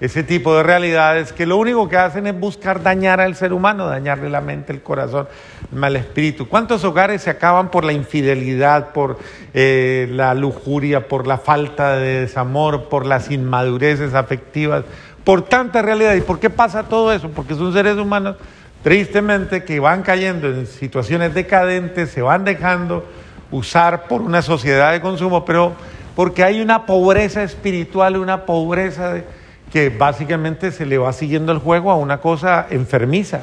ese 0.00 0.22
tipo 0.22 0.56
de 0.56 0.62
realidades 0.62 1.32
que 1.32 1.44
lo 1.44 1.58
único 1.58 1.88
que 1.88 1.98
hacen 1.98 2.26
es 2.26 2.38
buscar 2.38 2.82
dañar 2.82 3.20
al 3.20 3.36
ser 3.36 3.52
humano, 3.52 3.86
dañarle 3.86 4.30
la 4.30 4.40
mente, 4.40 4.72
el 4.72 4.82
corazón, 4.82 5.28
el 5.70 5.78
mal 5.78 5.94
espíritu. 5.94 6.48
¿Cuántos 6.48 6.84
hogares 6.84 7.22
se 7.22 7.30
acaban 7.30 7.70
por 7.70 7.84
la 7.84 7.92
infidelidad, 7.92 8.92
por 8.92 9.18
eh, 9.52 10.08
la 10.10 10.34
lujuria, 10.34 11.06
por 11.06 11.26
la 11.26 11.36
falta 11.36 11.96
de 11.96 12.20
desamor, 12.20 12.88
por 12.88 13.04
las 13.04 13.30
inmadureces 13.30 14.14
afectivas, 14.14 14.84
por 15.22 15.42
tanta 15.42 15.82
realidad? 15.82 16.14
¿Y 16.14 16.22
por 16.22 16.40
qué 16.40 16.48
pasa 16.48 16.84
todo 16.84 17.12
eso? 17.12 17.28
Porque 17.28 17.54
son 17.54 17.72
seres 17.72 17.96
humanos 17.96 18.36
tristemente 18.82 19.64
que 19.64 19.80
van 19.80 20.02
cayendo 20.02 20.48
en 20.48 20.66
situaciones 20.66 21.34
decadentes, 21.34 22.10
se 22.10 22.22
van 22.22 22.44
dejando 22.44 23.04
usar 23.50 24.04
por 24.04 24.22
una 24.22 24.40
sociedad 24.40 24.92
de 24.92 25.02
consumo, 25.02 25.44
pero 25.44 25.74
porque 26.16 26.42
hay 26.42 26.60
una 26.60 26.86
pobreza 26.86 27.42
espiritual, 27.42 28.16
una 28.16 28.46
pobreza 28.46 29.22
que 29.72 29.88
básicamente 29.90 30.72
se 30.72 30.86
le 30.86 30.98
va 30.98 31.12
siguiendo 31.12 31.52
el 31.52 31.58
juego 31.58 31.90
a 31.90 31.96
una 31.96 32.18
cosa 32.18 32.66
enfermiza. 32.70 33.42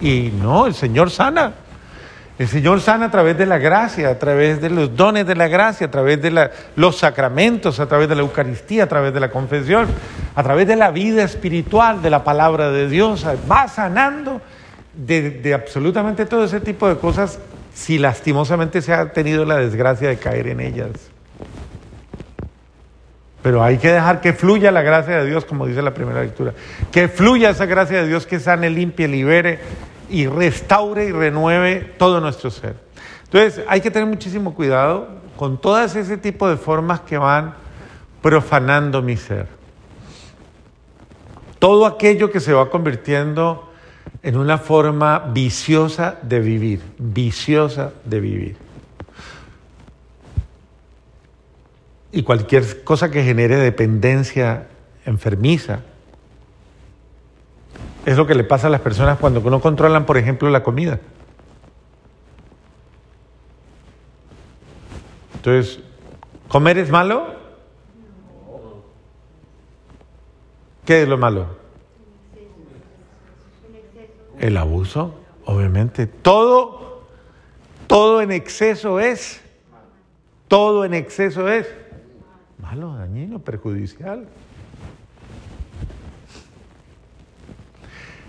Y 0.00 0.32
no, 0.40 0.66
el 0.66 0.74
Señor 0.74 1.10
sana. 1.10 1.52
El 2.38 2.48
Señor 2.48 2.80
sana 2.80 3.06
a 3.06 3.10
través 3.10 3.38
de 3.38 3.46
la 3.46 3.58
gracia, 3.58 4.08
a 4.08 4.18
través 4.18 4.60
de 4.60 4.68
los 4.68 4.96
dones 4.96 5.26
de 5.26 5.36
la 5.36 5.46
gracia, 5.46 5.86
a 5.86 5.90
través 5.90 6.20
de 6.20 6.50
los 6.74 6.96
sacramentos, 6.96 7.78
a 7.78 7.86
través 7.86 8.08
de 8.08 8.16
la 8.16 8.22
Eucaristía, 8.22 8.84
a 8.84 8.88
través 8.88 9.14
de 9.14 9.20
la 9.20 9.30
confesión, 9.30 9.86
a 10.34 10.42
través 10.42 10.66
de 10.66 10.74
la 10.74 10.90
vida 10.90 11.22
espiritual, 11.22 12.02
de 12.02 12.10
la 12.10 12.24
palabra 12.24 12.70
de 12.70 12.88
Dios. 12.88 13.24
Va 13.48 13.68
sanando 13.68 14.40
de, 14.94 15.30
de 15.30 15.54
absolutamente 15.54 16.26
todo 16.26 16.44
ese 16.44 16.60
tipo 16.60 16.88
de 16.88 16.96
cosas 16.96 17.38
si 17.74 17.98
lastimosamente 17.98 18.82
se 18.82 18.92
ha 18.92 19.12
tenido 19.12 19.44
la 19.44 19.58
desgracia 19.58 20.08
de 20.08 20.16
caer 20.16 20.48
en 20.48 20.60
ellas. 20.60 21.11
Pero 23.42 23.62
hay 23.62 23.78
que 23.78 23.90
dejar 23.90 24.20
que 24.20 24.32
fluya 24.32 24.70
la 24.70 24.82
gracia 24.82 25.18
de 25.18 25.26
Dios, 25.28 25.44
como 25.44 25.66
dice 25.66 25.82
la 25.82 25.92
primera 25.92 26.22
lectura. 26.22 26.54
Que 26.92 27.08
fluya 27.08 27.50
esa 27.50 27.66
gracia 27.66 28.02
de 28.02 28.06
Dios 28.06 28.26
que 28.26 28.38
sane, 28.38 28.70
limpie, 28.70 29.08
libere 29.08 29.58
y 30.08 30.26
restaure 30.26 31.06
y 31.06 31.12
renueve 31.12 31.94
todo 31.98 32.20
nuestro 32.20 32.50
ser. 32.50 32.76
Entonces 33.24 33.64
hay 33.66 33.80
que 33.80 33.90
tener 33.90 34.06
muchísimo 34.08 34.54
cuidado 34.54 35.08
con 35.36 35.60
todas 35.60 35.96
ese 35.96 36.18
tipo 36.18 36.48
de 36.48 36.56
formas 36.56 37.00
que 37.00 37.18
van 37.18 37.54
profanando 38.20 39.02
mi 39.02 39.16
ser. 39.16 39.48
Todo 41.58 41.86
aquello 41.86 42.30
que 42.30 42.40
se 42.40 42.52
va 42.52 42.70
convirtiendo 42.70 43.72
en 44.22 44.36
una 44.36 44.58
forma 44.58 45.18
viciosa 45.18 46.18
de 46.22 46.40
vivir, 46.40 46.80
viciosa 46.98 47.92
de 48.04 48.20
vivir. 48.20 48.61
Y 52.12 52.22
cualquier 52.22 52.84
cosa 52.84 53.10
que 53.10 53.24
genere 53.24 53.56
dependencia 53.56 54.68
enfermiza. 55.06 55.80
Es 58.04 58.16
lo 58.18 58.26
que 58.26 58.34
le 58.34 58.44
pasa 58.44 58.66
a 58.66 58.70
las 58.70 58.82
personas 58.82 59.18
cuando 59.18 59.40
no 59.40 59.60
controlan, 59.60 60.04
por 60.04 60.18
ejemplo, 60.18 60.50
la 60.50 60.62
comida. 60.62 61.00
Entonces, 65.36 65.80
¿comer 66.48 66.78
es 66.78 66.90
malo? 66.90 67.34
¿Qué 70.84 71.02
es 71.02 71.08
lo 71.08 71.16
malo? 71.16 71.46
El 74.38 74.56
abuso, 74.56 75.14
obviamente. 75.46 76.06
Todo, 76.06 77.04
todo 77.86 78.20
en 78.20 78.32
exceso 78.32 79.00
es. 79.00 79.40
Todo 80.48 80.84
en 80.84 80.92
exceso 80.92 81.48
es 81.48 81.66
malo, 82.72 82.96
dañino, 82.96 83.38
perjudicial. 83.38 84.24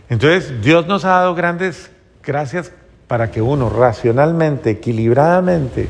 Entonces, 0.10 0.62
Dios 0.62 0.86
nos 0.86 1.06
ha 1.06 1.12
dado 1.12 1.34
grandes 1.34 1.90
gracias 2.22 2.74
para 3.08 3.32
que 3.32 3.42
uno 3.42 3.70
racionalmente, 3.70 4.72
equilibradamente, 4.72 5.88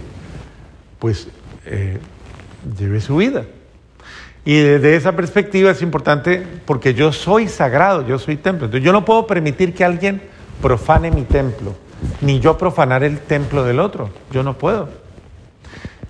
pues 0.99 1.29
eh, 1.65 1.97
lleve 2.77 3.01
su 3.01 3.17
vida. 3.17 3.45
Y 4.45 4.59
desde 4.59 4.97
esa 4.97 5.13
perspectiva 5.13 5.71
es 5.71 5.81
importante 5.81 6.45
porque 6.65 6.93
yo 6.93 7.11
soy 7.11 7.47
sagrado, 7.47 8.05
yo 8.05 8.19
soy 8.19 8.37
templo. 8.37 8.65
Entonces 8.65 8.85
yo 8.85 8.91
no 8.93 9.03
puedo 9.03 9.25
permitir 9.25 9.73
que 9.73 9.83
alguien 9.83 10.21
profane 10.61 11.09
mi 11.09 11.23
templo, 11.23 11.73
ni 12.21 12.39
yo 12.39 12.55
profanar 12.55 13.03
el 13.03 13.17
templo 13.19 13.63
del 13.63 13.79
otro. 13.79 14.11
Yo 14.31 14.43
no 14.43 14.55
puedo 14.59 15.02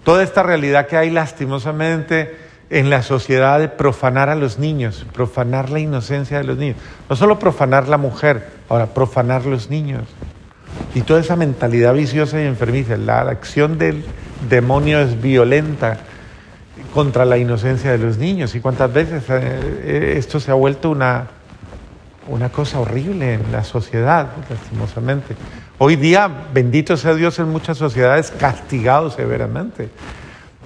toda 0.03 0.23
esta 0.23 0.43
realidad 0.43 0.87
que 0.87 0.97
hay 0.97 1.09
lastimosamente 1.09 2.35
en 2.69 2.89
la 2.89 3.03
sociedad 3.03 3.59
de 3.59 3.69
profanar 3.69 4.29
a 4.29 4.35
los 4.35 4.57
niños, 4.57 5.05
profanar 5.13 5.69
la 5.69 5.79
inocencia 5.79 6.37
de 6.39 6.43
los 6.43 6.57
niños. 6.57 6.77
No 7.09 7.15
solo 7.15 7.37
profanar 7.37 7.87
la 7.87 7.97
mujer, 7.97 8.49
ahora 8.69 8.87
profanar 8.87 9.45
los 9.45 9.69
niños. 9.69 10.03
Y 10.95 11.01
toda 11.01 11.19
esa 11.19 11.35
mentalidad 11.35 11.93
viciosa 11.93 12.41
y 12.41 12.45
enfermiza, 12.45 12.97
la 12.97 13.21
acción 13.21 13.77
del 13.77 14.03
demonio 14.49 14.99
es 14.99 15.21
violenta 15.21 15.97
contra 16.93 17.25
la 17.25 17.37
inocencia 17.37 17.91
de 17.91 17.97
los 17.97 18.17
niños. 18.17 18.55
¿Y 18.55 18.59
cuántas 18.59 18.91
veces 18.91 19.23
eh, 19.29 20.15
esto 20.17 20.39
se 20.39 20.51
ha 20.51 20.55
vuelto 20.55 20.89
una, 20.89 21.27
una 22.27 22.49
cosa 22.49 22.79
horrible 22.79 23.35
en 23.35 23.51
la 23.51 23.63
sociedad, 23.63 24.29
lastimosamente? 24.49 25.35
Hoy 25.85 25.97
día, 25.97 26.31
bendito 26.53 26.95
sea 26.95 27.13
Dios, 27.13 27.37
en 27.39 27.49
muchas 27.49 27.77
sociedades 27.77 28.31
castigado 28.31 29.09
severamente. 29.09 29.89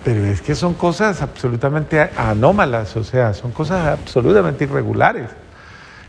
Pero 0.04 0.24
es 0.26 0.44
que 0.44 0.54
son 0.54 0.76
cosas 0.76 1.24
absolutamente 1.24 2.12
anómalas, 2.16 2.96
o 2.96 3.04
sea, 3.04 3.34
son 3.34 3.52
cosas 3.52 3.98
absolutamente 4.00 4.66
irregulares, 4.66 5.32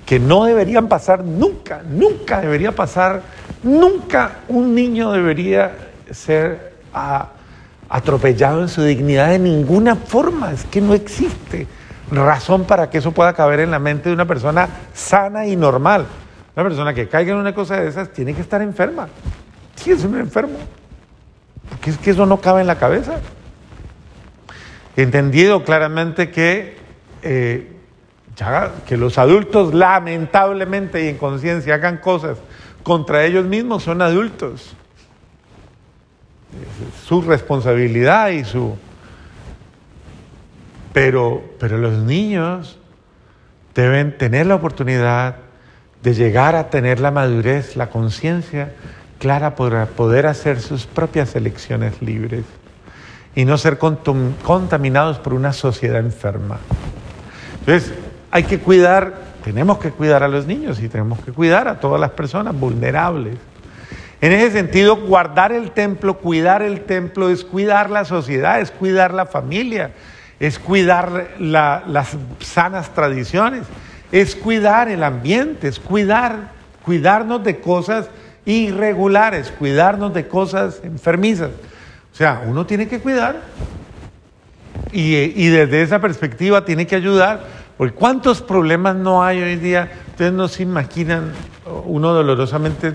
que 0.04 0.20
no 0.20 0.44
deberían 0.44 0.88
pasar 0.88 1.24
nunca, 1.24 1.80
nunca 1.88 2.42
debería 2.42 2.72
pasar, 2.72 3.22
nunca 3.62 4.40
un 4.48 4.74
niño 4.74 5.10
debería 5.10 5.72
ser 6.10 6.74
atropellado 7.88 8.60
en 8.60 8.68
su 8.68 8.82
dignidad 8.82 9.30
de 9.30 9.38
ninguna 9.38 9.96
forma, 9.96 10.52
es 10.52 10.66
que 10.66 10.82
no 10.82 10.92
existe 10.92 11.66
razón 12.12 12.64
para 12.64 12.90
que 12.90 12.98
eso 12.98 13.12
pueda 13.12 13.32
caber 13.32 13.60
en 13.60 13.70
la 13.70 13.78
mente 13.78 14.10
de 14.10 14.14
una 14.14 14.26
persona 14.26 14.68
sana 14.92 15.46
y 15.46 15.56
normal. 15.56 16.04
Una 16.58 16.64
persona 16.64 16.92
que 16.92 17.06
caiga 17.06 17.34
en 17.34 17.38
una 17.38 17.54
cosa 17.54 17.80
de 17.80 17.88
esas 17.88 18.12
tiene 18.12 18.34
que 18.34 18.40
estar 18.40 18.60
enferma. 18.60 19.06
Sí, 19.76 19.92
es 19.92 20.02
un 20.02 20.18
enfermo. 20.18 20.58
Porque 21.68 21.90
es 21.90 21.98
que 21.98 22.10
eso 22.10 22.26
no 22.26 22.40
cabe 22.40 22.62
en 22.62 22.66
la 22.66 22.80
cabeza. 22.80 23.20
Entendido 24.96 25.62
claramente 25.62 26.32
que, 26.32 26.76
eh, 27.22 27.76
que 28.88 28.96
los 28.96 29.18
adultos 29.18 29.72
lamentablemente 29.72 31.04
y 31.04 31.08
en 31.10 31.16
conciencia 31.16 31.74
hagan 31.74 31.98
cosas 31.98 32.38
contra 32.82 33.24
ellos 33.24 33.44
mismos 33.44 33.84
son 33.84 34.02
adultos. 34.02 34.74
su 37.06 37.22
responsabilidad 37.22 38.30
y 38.30 38.44
su... 38.44 38.76
Pero, 40.92 41.40
pero 41.60 41.78
los 41.78 41.98
niños 41.98 42.80
deben 43.76 44.18
tener 44.18 44.46
la 44.46 44.56
oportunidad 44.56 45.36
de 46.02 46.14
llegar 46.14 46.54
a 46.54 46.70
tener 46.70 47.00
la 47.00 47.10
madurez, 47.10 47.76
la 47.76 47.90
conciencia 47.90 48.72
clara 49.18 49.56
para 49.56 49.86
poder 49.86 50.26
hacer 50.26 50.60
sus 50.60 50.86
propias 50.86 51.34
elecciones 51.34 52.00
libres 52.00 52.44
y 53.34 53.44
no 53.44 53.58
ser 53.58 53.78
contaminados 53.78 55.18
por 55.18 55.34
una 55.34 55.52
sociedad 55.52 56.00
enferma. 56.00 56.58
Entonces, 57.60 57.92
hay 58.30 58.44
que 58.44 58.58
cuidar, 58.58 59.14
tenemos 59.44 59.78
que 59.78 59.90
cuidar 59.90 60.22
a 60.22 60.28
los 60.28 60.46
niños 60.46 60.80
y 60.80 60.88
tenemos 60.88 61.20
que 61.20 61.32
cuidar 61.32 61.68
a 61.68 61.80
todas 61.80 62.00
las 62.00 62.12
personas 62.12 62.58
vulnerables. 62.58 63.36
En 64.20 64.32
ese 64.32 64.52
sentido, 64.52 64.96
guardar 64.96 65.52
el 65.52 65.70
templo, 65.70 66.18
cuidar 66.18 66.62
el 66.62 66.80
templo 66.80 67.30
es 67.30 67.44
cuidar 67.44 67.90
la 67.90 68.04
sociedad, 68.04 68.60
es 68.60 68.70
cuidar 68.70 69.14
la 69.14 69.26
familia, 69.26 69.92
es 70.40 70.58
cuidar 70.58 71.28
las 71.38 72.16
sanas 72.40 72.92
tradiciones 72.94 73.62
es 74.12 74.34
cuidar 74.34 74.88
el 74.88 75.02
ambiente, 75.02 75.68
es 75.68 75.78
cuidar, 75.78 76.52
cuidarnos 76.84 77.44
de 77.44 77.60
cosas 77.60 78.08
irregulares, 78.44 79.50
cuidarnos 79.50 80.14
de 80.14 80.26
cosas 80.26 80.80
enfermizas. 80.82 81.50
O 82.12 82.16
sea, 82.16 82.42
uno 82.46 82.66
tiene 82.66 82.88
que 82.88 83.00
cuidar 83.00 83.36
y, 84.90 85.48
desde 85.48 85.82
esa 85.82 86.00
perspectiva 86.00 86.64
tiene 86.64 86.86
que 86.86 86.96
ayudar, 86.96 87.44
porque 87.76 87.94
cuántos 87.94 88.40
problemas 88.42 88.96
no 88.96 89.22
hay 89.22 89.42
hoy 89.42 89.56
día, 89.56 89.90
ustedes 90.10 90.32
no 90.32 90.48
se 90.48 90.62
imaginan, 90.62 91.32
uno 91.84 92.12
dolorosamente 92.12 92.94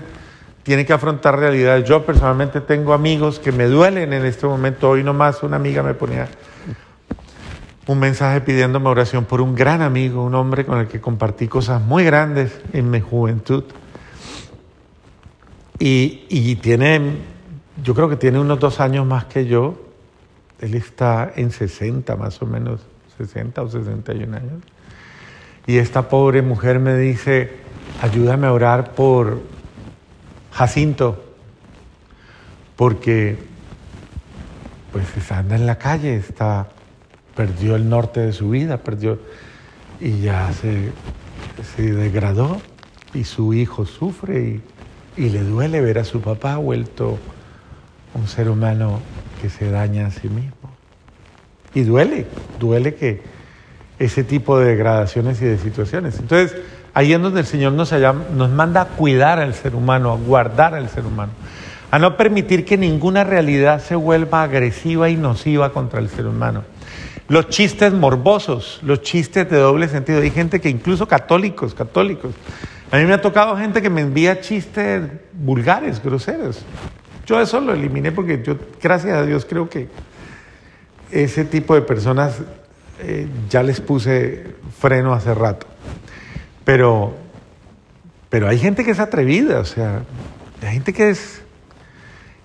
tiene 0.64 0.84
que 0.84 0.92
afrontar 0.92 1.38
realidades. 1.38 1.88
Yo 1.88 2.04
personalmente 2.04 2.60
tengo 2.60 2.92
amigos 2.92 3.38
que 3.38 3.52
me 3.52 3.66
duelen 3.66 4.12
en 4.12 4.24
este 4.24 4.46
momento, 4.46 4.90
hoy 4.90 5.04
nomás 5.04 5.42
una 5.42 5.56
amiga 5.56 5.82
me 5.82 5.94
ponía 5.94 6.26
un 7.86 7.98
mensaje 7.98 8.40
pidiéndome 8.40 8.88
oración 8.88 9.24
por 9.24 9.40
un 9.40 9.54
gran 9.54 9.82
amigo, 9.82 10.24
un 10.24 10.34
hombre 10.34 10.64
con 10.64 10.78
el 10.78 10.88
que 10.88 11.00
compartí 11.00 11.48
cosas 11.48 11.82
muy 11.82 12.04
grandes 12.04 12.60
en 12.72 12.90
mi 12.90 13.00
juventud. 13.00 13.64
Y, 15.78 16.54
tiene, 16.56 17.18
yo 17.82 17.94
creo 17.94 18.08
que 18.08 18.16
tiene 18.16 18.38
unos 18.38 18.58
dos 18.58 18.80
años 18.80 19.06
más 19.06 19.26
que 19.26 19.46
yo. 19.46 19.74
Él 20.60 20.74
está 20.74 21.32
en 21.36 21.50
60 21.50 22.16
más 22.16 22.40
o 22.40 22.46
menos, 22.46 22.80
60 23.18 23.60
o 23.60 23.68
61 23.68 24.36
años. 24.36 24.62
Y 25.66 25.76
esta 25.76 26.08
pobre 26.08 26.40
mujer 26.40 26.78
me 26.78 26.96
dice, 26.96 27.58
ayúdame 28.00 28.46
a 28.46 28.52
orar 28.52 28.92
por 28.92 29.42
Jacinto, 30.52 31.22
porque 32.76 33.36
pues 34.92 35.32
anda 35.32 35.56
en 35.56 35.66
la 35.66 35.76
calle, 35.76 36.16
está 36.16 36.68
perdió 37.34 37.76
el 37.76 37.88
norte 37.88 38.20
de 38.20 38.32
su 38.32 38.50
vida, 38.50 38.78
perdió 38.78 39.18
y 40.00 40.20
ya 40.20 40.52
se, 40.52 40.92
se 41.76 41.92
degradó 41.92 42.60
y 43.12 43.24
su 43.24 43.54
hijo 43.54 43.86
sufre 43.86 44.60
y, 45.16 45.22
y, 45.22 45.30
le 45.30 45.42
duele 45.42 45.80
ver 45.80 45.98
a 45.98 46.04
su 46.04 46.20
papá 46.20 46.56
vuelto 46.56 47.18
un 48.14 48.26
ser 48.28 48.48
humano 48.48 49.00
que 49.40 49.48
se 49.50 49.70
daña 49.70 50.06
a 50.06 50.10
sí 50.10 50.28
mismo. 50.28 50.52
Y 51.74 51.82
duele, 51.82 52.26
duele 52.58 52.94
que 52.94 53.22
ese 53.98 54.24
tipo 54.24 54.58
de 54.58 54.66
degradaciones 54.66 55.40
y 55.42 55.44
de 55.44 55.58
situaciones. 55.58 56.18
Entonces, 56.18 56.56
ahí 56.92 57.12
es 57.12 57.20
donde 57.20 57.40
el 57.40 57.46
Señor 57.46 57.72
nos, 57.72 57.92
nos 57.92 58.50
manda 58.50 58.82
a 58.82 58.84
cuidar 58.86 59.38
al 59.38 59.54
ser 59.54 59.74
humano, 59.74 60.12
a 60.12 60.16
guardar 60.16 60.74
al 60.74 60.88
ser 60.88 61.04
humano, 61.06 61.32
a 61.90 61.98
no 61.98 62.16
permitir 62.16 62.64
que 62.64 62.76
ninguna 62.76 63.24
realidad 63.24 63.80
se 63.80 63.94
vuelva 63.96 64.42
agresiva 64.42 65.08
y 65.08 65.16
nociva 65.16 65.72
contra 65.72 66.00
el 66.00 66.08
ser 66.08 66.26
humano 66.26 66.62
los 67.28 67.48
chistes 67.48 67.92
morbosos, 67.92 68.80
los 68.82 69.02
chistes 69.02 69.48
de 69.48 69.56
doble 69.56 69.88
sentido. 69.88 70.20
Hay 70.20 70.30
gente 70.30 70.60
que 70.60 70.68
incluso 70.68 71.06
católicos, 71.08 71.74
católicos. 71.74 72.34
A 72.90 72.98
mí 72.98 73.04
me 73.06 73.14
ha 73.14 73.20
tocado 73.20 73.56
gente 73.56 73.82
que 73.82 73.90
me 73.90 74.02
envía 74.02 74.40
chistes 74.40 75.02
vulgares, 75.32 76.02
groseros. 76.02 76.64
Yo 77.26 77.40
eso 77.40 77.60
lo 77.60 77.72
eliminé 77.72 78.12
porque 78.12 78.42
yo, 78.44 78.56
gracias 78.82 79.16
a 79.16 79.24
Dios, 79.24 79.46
creo 79.46 79.68
que 79.68 79.88
ese 81.10 81.44
tipo 81.44 81.74
de 81.74 81.82
personas 81.82 82.40
eh, 83.00 83.26
ya 83.48 83.62
les 83.62 83.80
puse 83.80 84.44
freno 84.78 85.12
hace 85.12 85.34
rato. 85.34 85.66
Pero, 86.64 87.14
pero 88.28 88.48
hay 88.48 88.58
gente 88.58 88.84
que 88.84 88.90
es 88.90 89.00
atrevida, 89.00 89.60
o 89.60 89.64
sea, 89.64 90.02
hay 90.62 90.74
gente 90.74 90.92
que 90.92 91.10
es... 91.10 91.43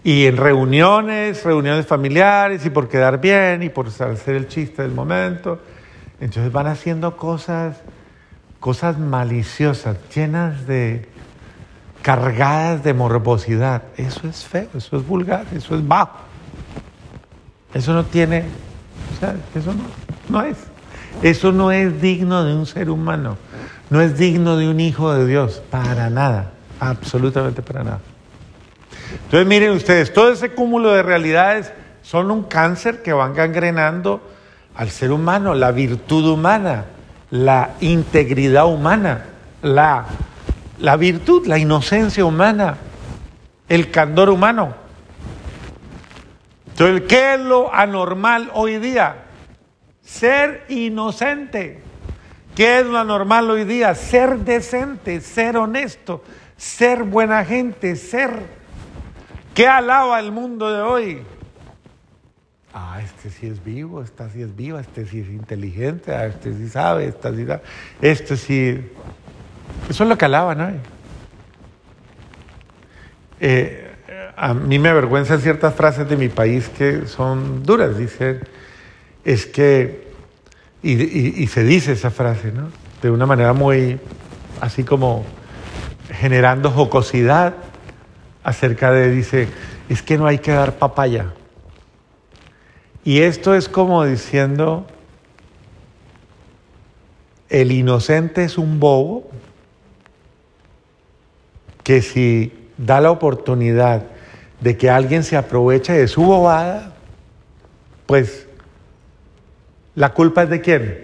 Y 0.03 0.25
en 0.25 0.37
reuniones, 0.37 1.43
reuniones 1.43 1.85
familiares, 1.85 2.65
y 2.65 2.69
por 2.69 2.87
quedar 2.87 3.19
bien, 3.19 3.63
y 3.63 3.69
por 3.69 3.87
hacer 3.87 4.35
el 4.35 4.47
chiste 4.47 4.81
del 4.81 4.91
momento, 4.91 5.59
entonces 6.21 6.51
van 6.51 6.67
haciendo 6.67 7.17
cosas, 7.17 7.77
cosas 8.59 8.97
maliciosas, 8.97 9.97
llenas 10.13 10.65
de, 10.65 11.07
cargadas 12.01 12.83
de 12.83 12.93
morbosidad. 12.93 13.83
Eso 13.97 14.27
es 14.27 14.45
feo, 14.45 14.69
eso 14.75 14.97
es 14.97 15.05
vulgar, 15.05 15.45
eso 15.53 15.75
es 15.75 15.87
bajo. 15.87 16.19
Eso 17.73 17.93
no 17.93 18.05
tiene, 18.05 18.45
o 19.15 19.19
sea, 19.19 19.35
eso 19.53 19.73
no, 19.73 19.83
no 20.29 20.41
es. 20.43 20.57
Eso 21.21 21.51
no 21.51 21.71
es 21.71 22.01
digno 22.01 22.43
de 22.43 22.55
un 22.55 22.65
ser 22.65 22.89
humano, 22.89 23.37
no 23.89 24.01
es 24.01 24.17
digno 24.17 24.57
de 24.57 24.69
un 24.69 24.79
hijo 24.79 25.13
de 25.13 25.27
Dios, 25.27 25.61
para 25.69 26.09
nada, 26.09 26.51
absolutamente 26.79 27.61
para 27.61 27.83
nada. 27.83 27.99
Entonces 29.11 29.45
miren 29.47 29.71
ustedes, 29.71 30.13
todo 30.13 30.31
ese 30.31 30.49
cúmulo 30.49 30.91
de 30.91 31.03
realidades 31.03 31.71
son 32.01 32.31
un 32.31 32.43
cáncer 32.43 33.01
que 33.01 33.13
van 33.13 33.33
gangrenando 33.33 34.21
al 34.75 34.89
ser 34.89 35.11
humano, 35.11 35.55
la 35.55 35.71
virtud 35.71 36.25
humana, 36.25 36.85
la 37.31 37.71
integridad 37.81 38.67
humana, 38.67 39.25
la, 39.61 40.05
la 40.79 40.95
virtud, 40.95 41.45
la 41.47 41.57
inocencia 41.57 42.25
humana, 42.25 42.77
el 43.67 43.91
candor 43.91 44.29
humano. 44.29 44.73
Entonces, 46.69 47.07
¿qué 47.07 47.33
es 47.33 47.39
lo 47.41 47.73
anormal 47.73 48.49
hoy 48.53 48.77
día? 48.77 49.25
Ser 50.01 50.65
inocente. 50.69 51.81
¿Qué 52.55 52.79
es 52.79 52.85
lo 52.85 52.97
anormal 52.97 53.51
hoy 53.51 53.65
día? 53.65 53.93
Ser 53.95 54.39
decente, 54.39 55.21
ser 55.21 55.57
honesto, 55.57 56.23
ser 56.57 57.03
buena 57.03 57.43
gente, 57.45 57.95
ser... 57.95 58.58
¿Qué 59.59 59.67
alaba 59.67 60.21
el 60.21 60.31
mundo 60.31 60.71
de 60.71 60.81
hoy? 60.81 61.21
Ah, 62.73 63.01
este 63.03 63.29
sí 63.29 63.45
es 63.45 63.61
vivo, 63.61 64.01
esta 64.01 64.29
sí 64.29 64.41
es 64.41 64.55
viva, 64.55 64.79
este 64.79 65.05
sí 65.05 65.19
es 65.19 65.27
inteligente, 65.27 66.15
ah, 66.15 66.27
este 66.27 66.53
sí 66.53 66.69
sabe, 66.69 67.07
esta 67.07 67.35
sí 67.35 67.45
sabe, 67.45 67.61
este 68.01 68.37
sí... 68.37 68.89
Eso 69.89 70.03
es 70.03 70.09
lo 70.09 70.17
que 70.17 70.23
alaban 70.23 70.61
hoy. 70.61 70.75
Eh, 73.41 73.91
a 74.37 74.53
mí 74.53 74.79
me 74.79 74.87
avergüenzan 74.87 75.41
ciertas 75.41 75.73
frases 75.75 76.07
de 76.07 76.15
mi 76.15 76.29
país 76.29 76.69
que 76.69 77.05
son 77.05 77.63
duras. 77.63 77.97
Dice, 77.97 78.39
es 79.25 79.45
que, 79.45 80.13
y, 80.81 81.45
se 81.47 81.65
dice 81.65 81.91
esa 81.91 82.11
frase, 82.11 82.53
¿no? 82.53 82.69
De 83.01 83.11
una 83.11 83.25
manera 83.25 83.51
muy, 83.51 83.99
así 84.61 84.85
como 84.85 85.25
generando 86.13 86.71
jocosidad 86.71 87.55
acerca 88.43 88.91
de, 88.91 89.11
dice, 89.11 89.47
es 89.89 90.01
que 90.01 90.17
no 90.17 90.25
hay 90.25 90.39
que 90.39 90.51
dar 90.51 90.77
papaya. 90.77 91.33
Y 93.03 93.21
esto 93.21 93.55
es 93.55 93.69
como 93.69 94.03
diciendo, 94.05 94.85
el 97.49 97.71
inocente 97.71 98.43
es 98.43 98.57
un 98.57 98.79
bobo 98.79 99.29
que 101.83 102.01
si 102.01 102.53
da 102.77 103.01
la 103.01 103.11
oportunidad 103.11 104.03
de 104.61 104.77
que 104.77 104.89
alguien 104.89 105.23
se 105.23 105.37
aproveche 105.37 105.93
de 105.93 106.07
su 106.07 106.23
bobada, 106.23 106.93
pues 108.05 108.47
la 109.95 110.13
culpa 110.13 110.43
es 110.43 110.49
de 110.49 110.61
quién? 110.61 111.03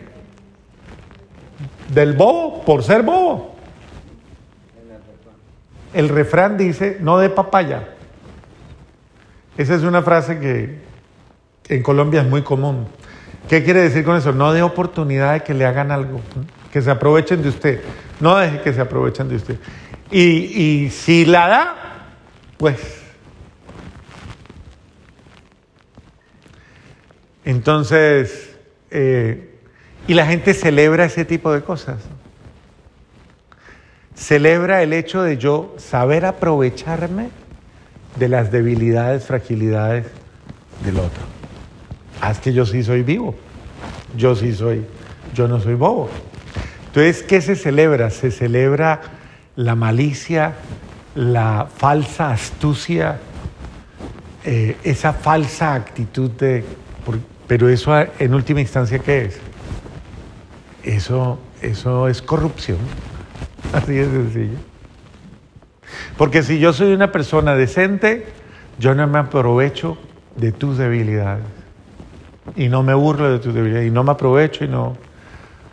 Del 1.93 2.13
bobo, 2.13 2.63
por 2.63 2.83
ser 2.83 3.01
bobo. 3.01 3.54
El 5.95 6.09
refrán 6.09 6.57
dice, 6.57 6.97
no 6.99 7.17
de 7.17 7.29
papaya. 7.29 7.89
Esa 9.57 9.75
es 9.75 9.81
una 9.81 10.03
frase 10.03 10.39
que 10.39 10.79
en 11.69 11.81
Colombia 11.81 12.21
es 12.21 12.27
muy 12.27 12.43
común. 12.43 12.87
¿Qué 13.49 13.63
quiere 13.63 13.81
decir 13.81 14.03
con 14.03 14.17
eso? 14.17 14.31
No 14.31 14.53
de 14.53 14.61
oportunidad 14.61 15.33
de 15.33 15.39
que 15.41 15.53
le 15.53 15.65
hagan 15.65 15.91
algo, 15.91 16.21
que 16.71 16.81
se 16.81 16.91
aprovechen 16.91 17.41
de 17.41 17.49
usted. 17.49 17.81
No 18.19 18.35
deje 18.37 18.61
que 18.61 18.73
se 18.73 18.81
aprovechen 18.81 19.29
de 19.29 19.37
usted. 19.37 19.57
Y, 20.11 20.21
y 20.21 20.89
si 20.91 21.25
la 21.25 21.47
da, 21.47 21.75
pues 22.57 23.05
Entonces, 27.45 28.55
eh, 28.89 29.51
y 30.07 30.15
la 30.15 30.25
gente 30.25 30.55
celebra 30.55 31.05
ese 31.05 31.25
tipo 31.25 31.53
de 31.53 31.61
cosas. 31.61 31.97
Celebra 34.15 34.81
el 34.81 34.93
hecho 34.93 35.21
de 35.21 35.37
yo 35.37 35.75
saber 35.77 36.25
aprovecharme 36.25 37.29
de 38.15 38.29
las 38.29 38.51
debilidades, 38.51 39.25
fragilidades 39.25 40.05
del 40.83 40.97
otro. 40.97 41.23
Haz 42.21 42.39
que 42.39 42.53
yo 42.53 42.65
sí 42.65 42.83
soy 42.83 43.03
vivo. 43.03 43.35
Yo 44.17 44.35
sí 44.35 44.53
soy, 44.53 44.85
yo 45.33 45.47
no 45.47 45.59
soy 45.59 45.73
bobo. 45.73 46.09
Entonces, 46.87 47.23
¿qué 47.23 47.41
se 47.41 47.55
celebra? 47.55 48.09
Se 48.09 48.31
celebra 48.31 49.01
la 49.57 49.75
malicia, 49.75 50.53
la 51.15 51.67
falsa 51.75 52.31
astucia, 52.31 53.19
eh, 54.45 54.77
esa 54.83 55.11
falsa 55.11 55.73
actitud 55.73 56.31
de 56.31 56.63
pero 57.47 57.69
eso 57.69 57.93
en 58.19 58.33
última 58.33 58.61
instancia, 58.61 58.99
¿qué 58.99 59.25
es? 59.25 59.37
Eso, 60.83 61.39
eso 61.61 62.07
es 62.07 62.21
corrupción. 62.21 62.77
Así 63.75 63.93
de 63.93 64.05
sencillo. 64.05 64.57
Porque 66.17 66.43
si 66.43 66.59
yo 66.59 66.71
soy 66.71 66.93
una 66.93 67.11
persona 67.11 67.55
decente, 67.55 68.25
yo 68.79 68.95
no 68.95 69.05
me 69.07 69.19
aprovecho 69.19 69.97
de 70.37 70.53
tus 70.53 70.77
debilidades. 70.77 71.43
Y 72.55 72.69
no 72.69 72.83
me 72.83 72.93
burlo 72.93 73.29
de 73.29 73.39
tus 73.39 73.53
debilidades. 73.53 73.87
Y 73.87 73.91
no 73.91 74.03
me 74.05 74.11
aprovecho 74.11 74.63
y 74.63 74.69
no, 74.69 74.95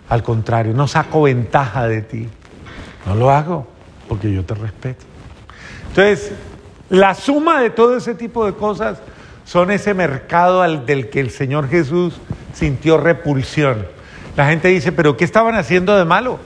al 0.08 0.22
contrario, 0.24 0.74
no 0.74 0.88
saco 0.88 1.22
ventaja 1.22 1.86
de 1.86 2.02
ti. 2.02 2.28
No 3.06 3.14
lo 3.14 3.30
hago 3.30 3.68
porque 4.08 4.32
yo 4.32 4.44
te 4.44 4.54
respeto. 4.54 5.04
Entonces, 5.88 6.32
la 6.88 7.14
suma 7.14 7.60
de 7.60 7.70
todo 7.70 7.96
ese 7.96 8.16
tipo 8.16 8.44
de 8.44 8.54
cosas 8.54 9.00
son 9.44 9.70
ese 9.70 9.94
mercado 9.94 10.60
al 10.62 10.86
del 10.86 11.08
que 11.08 11.20
el 11.20 11.30
Señor 11.30 11.68
Jesús 11.68 12.14
sintió 12.52 12.98
repulsión. 12.98 13.86
La 14.36 14.48
gente 14.48 14.68
dice, 14.68 14.90
pero 14.90 15.16
¿qué 15.16 15.24
estaban 15.24 15.54
haciendo 15.54 15.96
de 15.96 16.04
malo? 16.04 16.38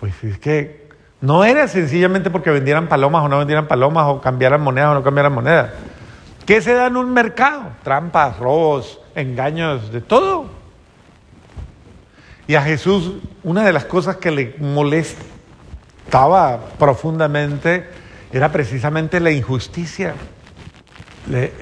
Pues 0.00 0.24
es 0.24 0.38
que 0.38 0.88
no 1.20 1.44
era 1.44 1.68
sencillamente 1.68 2.30
porque 2.30 2.50
vendieran 2.50 2.88
palomas 2.88 3.24
o 3.24 3.28
no 3.28 3.38
vendieran 3.38 3.68
palomas 3.68 4.06
o 4.08 4.20
cambiaran 4.20 4.60
monedas 4.62 4.90
o 4.90 4.94
no 4.94 5.02
cambiaran 5.02 5.32
monedas. 5.32 5.70
¿Qué 6.46 6.60
se 6.60 6.74
da 6.74 6.86
en 6.86 6.96
un 6.96 7.12
mercado? 7.12 7.62
Trampas, 7.84 8.38
robos, 8.38 9.00
engaños, 9.14 9.92
de 9.92 10.00
todo. 10.00 10.46
Y 12.46 12.54
a 12.56 12.62
Jesús 12.62 13.12
una 13.44 13.62
de 13.62 13.72
las 13.72 13.84
cosas 13.84 14.16
que 14.16 14.30
le 14.30 14.56
molestaba 14.58 15.18
profundamente 16.78 17.86
era 18.32 18.50
precisamente 18.50 19.20
la 19.20 19.30
injusticia 19.30 20.14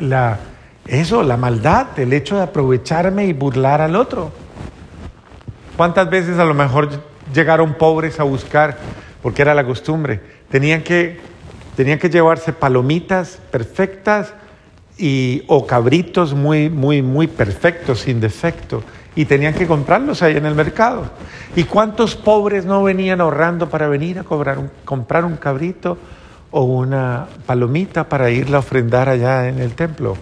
la, 0.01 0.39
eso, 0.87 1.23
la 1.23 1.37
maldad, 1.37 1.99
el 1.99 2.13
hecho 2.13 2.37
de 2.37 2.43
aprovecharme 2.43 3.27
y 3.27 3.33
burlar 3.33 3.81
al 3.81 3.97
otro. 3.97 4.31
¿Cuántas 5.77 6.09
veces 6.11 6.39
a 6.39 6.45
lo 6.45 6.55
mejor 6.55 6.89
llegaron 7.35 7.75
pobres 7.75 8.21
a 8.21 8.25
buscar, 8.25 8.79
porque 9.23 9.43
era 9.43 9.55
la 9.55 9.65
costumbre, 9.65 10.21
tenían 10.51 10.83
que, 10.83 11.19
tenían 11.77 11.99
que 11.99 12.11
llevarse 12.11 12.53
palomitas 12.53 13.39
perfectas 13.51 14.35
y, 14.97 15.45
o 15.47 15.67
cabritos 15.67 16.35
muy, 16.35 16.71
muy, 16.71 17.03
muy 17.03 17.27
perfectos, 17.27 18.01
sin 18.01 18.21
defecto, 18.21 18.83
y 19.15 19.25
tenían 19.25 19.55
que 19.55 19.67
comprarlos 19.67 20.23
ahí 20.23 20.37
en 20.37 20.47
el 20.47 20.55
mercado. 20.55 21.11
¿Y 21.57 21.65
cuántos 21.65 22.15
pobres 22.15 22.65
no 22.65 22.83
venían 22.83 23.21
ahorrando 23.21 23.69
para 23.69 23.89
venir 23.89 24.19
a 24.19 24.25
cobrar 24.25 24.71
comprar 24.85 25.25
un 25.25 25.37
cabrito? 25.37 25.99
o 26.51 26.63
una 26.63 27.27
palomita 27.47 28.09
para 28.09 28.31
irla 28.31 28.57
a 28.57 28.61
ofrendar 28.61 29.09
allá 29.09 29.49
en 29.49 29.59
el 29.59 29.75
templo. 29.75 30.17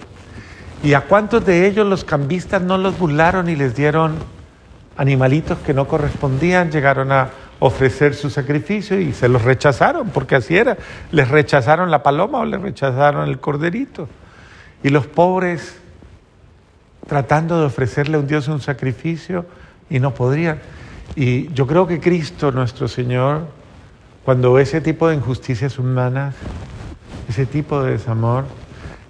¿Y 0.82 0.94
a 0.94 1.02
cuántos 1.02 1.44
de 1.46 1.66
ellos 1.66 1.86
los 1.86 2.04
cambistas 2.04 2.62
no 2.62 2.78
los 2.78 2.98
burlaron 2.98 3.48
y 3.48 3.56
les 3.56 3.74
dieron 3.74 4.16
animalitos 4.96 5.58
que 5.58 5.74
no 5.74 5.86
correspondían? 5.86 6.70
Llegaron 6.70 7.12
a 7.12 7.30
ofrecer 7.58 8.14
su 8.14 8.30
sacrificio 8.30 9.00
y 9.00 9.12
se 9.12 9.28
los 9.28 9.42
rechazaron, 9.42 10.10
porque 10.10 10.36
así 10.36 10.56
era. 10.56 10.76
Les 11.12 11.28
rechazaron 11.28 11.90
la 11.90 12.02
paloma 12.02 12.38
o 12.38 12.44
les 12.44 12.60
rechazaron 12.60 13.28
el 13.28 13.38
corderito. 13.38 14.08
Y 14.82 14.90
los 14.90 15.06
pobres 15.06 15.78
tratando 17.06 17.60
de 17.60 17.66
ofrecerle 17.66 18.16
a 18.16 18.20
un 18.20 18.26
Dios 18.26 18.48
un 18.48 18.60
sacrificio 18.60 19.46
y 19.88 20.00
no 20.00 20.14
podrían. 20.14 20.58
Y 21.14 21.52
yo 21.52 21.66
creo 21.66 21.86
que 21.86 22.00
Cristo, 22.00 22.50
nuestro 22.50 22.88
Señor, 22.88 23.46
cuando 24.24 24.58
ese 24.58 24.80
tipo 24.80 25.08
de 25.08 25.14
injusticias 25.14 25.78
humanas, 25.78 26.34
ese 27.28 27.46
tipo 27.46 27.82
de 27.82 27.92
desamor, 27.92 28.44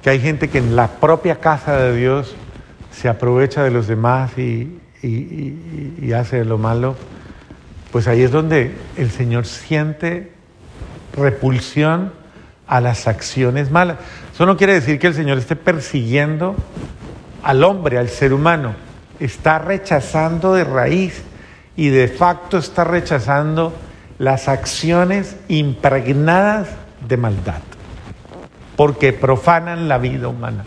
que 0.02 0.10
hay 0.10 0.20
gente 0.20 0.48
que 0.48 0.58
en 0.58 0.76
la 0.76 0.88
propia 0.88 1.40
casa 1.40 1.76
de 1.76 1.96
Dios 1.96 2.34
se 2.92 3.08
aprovecha 3.08 3.62
de 3.62 3.70
los 3.70 3.86
demás 3.86 4.32
y, 5.06 6.12
hace 6.12 6.44
lo 6.44 6.58
malo, 6.58 6.96
pues 7.92 8.08
ahí 8.08 8.22
es 8.22 8.30
donde 8.30 8.74
el 8.96 9.10
Señor 9.10 9.46
siente 9.46 10.32
repulsión 11.16 12.12
a 12.66 12.80
las 12.80 13.06
acciones 13.06 13.70
malas. 13.70 13.98
Eso 14.34 14.46
no 14.46 14.56
quiere 14.56 14.74
decir 14.74 14.98
que 14.98 15.06
el 15.06 15.14
Señor 15.14 15.38
esté 15.38 15.56
persiguiendo 15.56 16.56
al 17.42 17.64
hombre, 17.64 17.98
al 17.98 18.08
ser 18.08 18.32
humano. 18.32 18.74
Está 19.20 19.58
rechazando 19.58 20.54
de 20.54 20.64
raíz 20.64 21.22
y 21.76 21.88
de 21.88 22.08
facto 22.08 22.58
está 22.58 22.84
rechazando 22.84 23.72
las 24.18 24.48
acciones 24.48 25.36
impregnadas 25.48 26.68
de 27.06 27.16
maldad, 27.16 27.60
porque 28.76 29.12
profanan 29.12 29.88
la 29.88 29.98
vida 29.98 30.28
humana, 30.28 30.64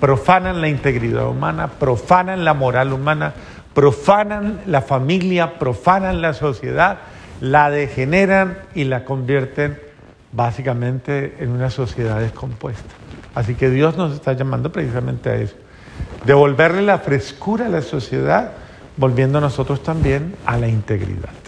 profanan 0.00 0.60
la 0.60 0.68
integridad 0.68 1.28
humana, 1.28 1.68
profanan 1.78 2.44
la 2.44 2.54
moral 2.54 2.92
humana, 2.92 3.34
profanan 3.76 4.62
la 4.64 4.80
familia, 4.80 5.58
profanan 5.58 6.22
la 6.22 6.32
sociedad, 6.32 6.96
la 7.42 7.68
degeneran 7.68 8.56
y 8.74 8.84
la 8.84 9.04
convierten 9.04 9.78
básicamente 10.32 11.36
en 11.40 11.50
una 11.50 11.68
sociedad 11.68 12.18
descompuesta. 12.18 12.94
Así 13.34 13.54
que 13.54 13.68
Dios 13.68 13.98
nos 13.98 14.14
está 14.14 14.32
llamando 14.32 14.72
precisamente 14.72 15.28
a 15.28 15.34
eso, 15.34 15.56
devolverle 16.24 16.80
la 16.80 17.00
frescura 17.00 17.66
a 17.66 17.68
la 17.68 17.82
sociedad, 17.82 18.52
volviendo 18.96 19.42
nosotros 19.42 19.82
también 19.82 20.34
a 20.46 20.56
la 20.56 20.68
integridad. 20.68 21.45